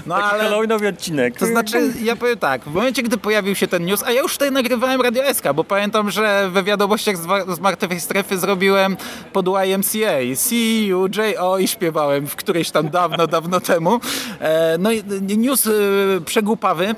[0.05, 0.43] No Taki ale...
[0.43, 1.37] Halloweenowy odcinek.
[1.37, 4.33] To znaczy, ja powiem tak, w momencie, gdy pojawił się ten news, a ja już
[4.33, 8.97] tutaj nagrywałem Radio SK, bo pamiętam, że we wiadomościach z, Martwej Strefy zrobiłem
[9.33, 11.57] pod YMCA, See you, J.O.
[11.57, 13.99] i śpiewałem w którejś tam dawno, dawno temu.
[14.39, 15.03] E, no i
[15.37, 15.71] news e,
[16.25, 16.95] przegłupawy.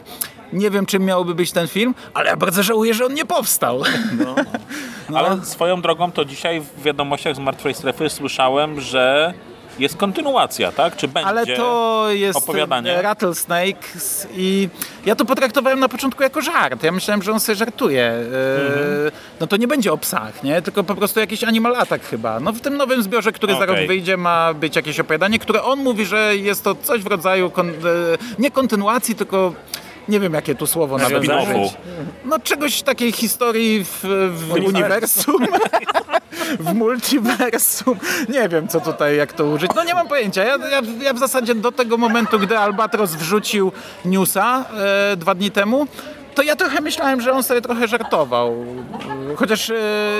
[0.53, 3.81] Nie wiem, czym miałby być ten film, ale ja bardzo żałuję, że on nie powstał.
[5.09, 5.19] No.
[5.19, 9.33] Ale swoją drogą to dzisiaj w wiadomościach z Martwej Strefy słyszałem, że
[9.79, 10.95] jest kontynuacja, tak?
[10.95, 13.01] Czy będzie Ale to jest opowiadanie?
[13.01, 14.69] Rattlesnakes i
[15.05, 16.83] ja to potraktowałem na początku jako żart.
[16.83, 18.03] Ja myślałem, że on sobie żartuje.
[18.03, 19.11] E, Mhm.
[19.39, 20.61] No to nie będzie o psach, nie?
[20.61, 22.39] Tylko po prostu jakiś animal attack chyba.
[22.39, 23.75] No w tym nowym zbiorze, który za Okej.
[23.75, 27.49] rok wyjdzie, ma być jakieś opowiadanie, które on mówi, że jest to coś w rodzaju
[27.49, 27.73] kon, e,
[28.39, 29.53] nie kontynuacji, tylko
[30.07, 31.73] nie wiem jakie tu słowo nawet użyć.
[32.25, 33.99] No czegoś takiej historii w,
[34.33, 35.47] w uniwersum.
[36.59, 37.97] w multiversum.
[38.29, 39.71] Nie wiem, co tutaj, jak to użyć.
[39.75, 40.43] No nie mam pojęcia.
[40.43, 43.71] Ja, ja, ja w zasadzie do tego momentu, gdy Albatros wrzucił
[44.05, 44.65] newsa
[45.11, 45.87] e, dwa dni temu,
[46.35, 48.65] to ja trochę myślałem, że on sobie trochę żartował.
[49.35, 49.75] Chociaż e,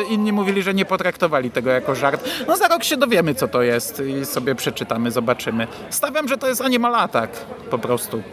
[0.09, 2.29] inni mówili, że nie potraktowali tego jako żart.
[2.47, 5.67] No za rok się dowiemy, co to jest i sobie przeczytamy, zobaczymy.
[5.89, 7.33] Stawiam, że to jest Animal Attack
[7.69, 8.23] po prostu.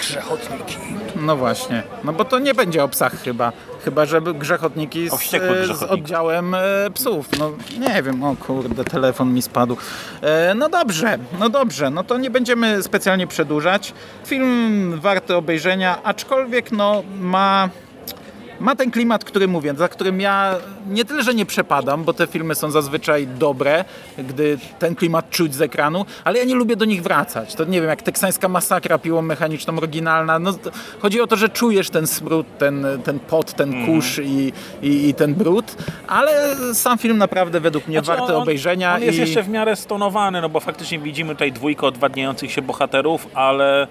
[0.00, 0.76] Grzechotniki.
[1.16, 3.52] No właśnie, no bo to nie będzie o psach chyba.
[3.84, 6.60] Chyba, że grzechotniki z, e, z oddziałem e,
[6.94, 7.28] psów.
[7.38, 9.76] No nie wiem, o kurde, telefon mi spadł.
[10.20, 13.94] E, no dobrze, no dobrze, no to nie będziemy specjalnie przedłużać.
[14.26, 17.68] Film warty obejrzenia, aczkolwiek no ma...
[18.60, 20.54] Ma ten klimat, który mówię, za którym ja
[20.90, 23.84] nie tyle, że nie przepadam, bo te filmy są zazwyczaj dobre,
[24.18, 27.54] gdy ten klimat czuć z ekranu, ale ja nie lubię do nich wracać.
[27.54, 30.38] To nie wiem, jak teksańska masakra piłą mechaniczną oryginalna.
[30.38, 30.52] No,
[30.98, 34.52] chodzi o to, że czujesz ten smród, ten, ten pot, ten kurz i,
[34.82, 35.76] i, i ten brud,
[36.08, 38.94] ale sam film naprawdę według mnie Znaczy, warty on- obejrzenia.
[38.94, 39.20] On jest i...
[39.20, 43.88] jeszcze w miarę stonowany, no bo faktycznie widzimy tutaj dwójkę odwadniających się bohaterów, ale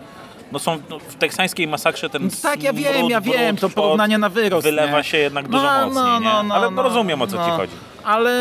[0.52, 3.82] no są no, w teksańskiej masakrze ten Tak, ja wiem, smród, ja wiem, brud, to
[3.82, 4.64] porównanie na wyrost.
[4.64, 5.04] Wylewa nie?
[5.04, 6.54] się jednak dużo mocniej, nie?
[6.54, 7.74] Ale no, rozumiem, o co ci chodzi.
[8.04, 8.32] Ale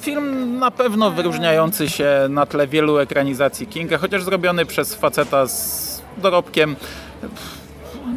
[0.00, 6.02] film na pewno wyróżniający się na tle wielu ekranizacji Kinga, chociaż zrobiony przez faceta z
[6.16, 6.76] dorobkiem.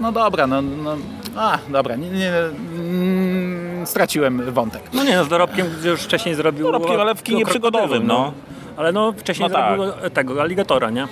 [0.02, 0.98] No dobra, no, no
[1.38, 4.82] a, dobra, nie, nie, mm, straciłem wątek.
[4.94, 6.66] No nie, no z dorobkiem już wcześniej zrobił...
[6.66, 8.34] Dorobkiem, ale w kinie przygodowym, no.
[8.78, 9.78] Ale no wcześniej No tak.
[9.80, 11.08] zrobił tego, aligatora, nie?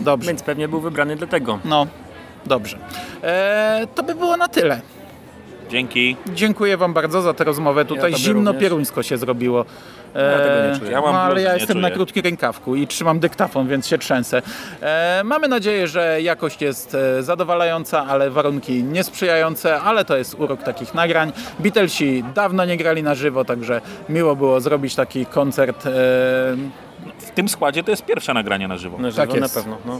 [0.00, 0.28] Dobrze.
[0.28, 1.58] Więc pewnie był wybrany dlatego.
[1.64, 1.86] No,
[2.46, 2.78] dobrze.
[3.22, 4.80] E, to by było na tyle.
[5.70, 6.16] Dzięki.
[6.34, 7.84] Dziękuję Wam bardzo za tę rozmowę.
[7.84, 8.60] Tutaj tobie zimno również.
[8.62, 9.64] pieruńsko się zrobiło.
[10.14, 10.90] E, Ja tego nie czuję.
[10.90, 13.98] Ja mam no, ale ja nie jestem na krótkim rękawku i trzymam dyktafon, więc się
[13.98, 14.42] trzęsę.
[14.82, 20.62] E, mamy nadzieję, że jakość jest e, zadowalająca, ale warunki niesprzyjające, ale to jest urok
[20.62, 21.32] takich nagrań.
[21.58, 25.86] Beatlesi dawno nie grali na żywo, także miło było zrobić taki koncert.
[25.86, 25.90] E,
[27.18, 28.98] W tym składzie to jest pierwsze nagranie na żywo.
[28.98, 29.56] Na żywo Tak jest.
[29.56, 29.78] na pewno.
[29.86, 29.98] No.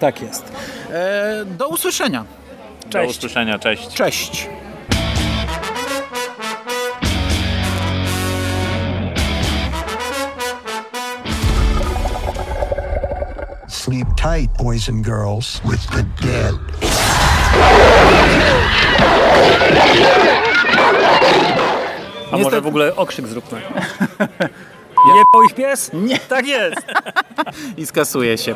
[0.00, 0.52] tak jest.
[0.92, 2.24] E, do usłyszenia.
[2.86, 3.18] Do Cześć.
[3.18, 3.88] usłyszenia, cześć.
[3.94, 4.48] Cześć.
[14.20, 16.54] Tight, boys and girls, with the dead.
[22.32, 23.62] A może w ogóle okrzyk zróbmy.
[25.08, 25.90] Jebał ich pies?
[25.92, 26.18] Nie.
[26.18, 26.86] Tak jest.
[27.76, 28.54] i skasuje się.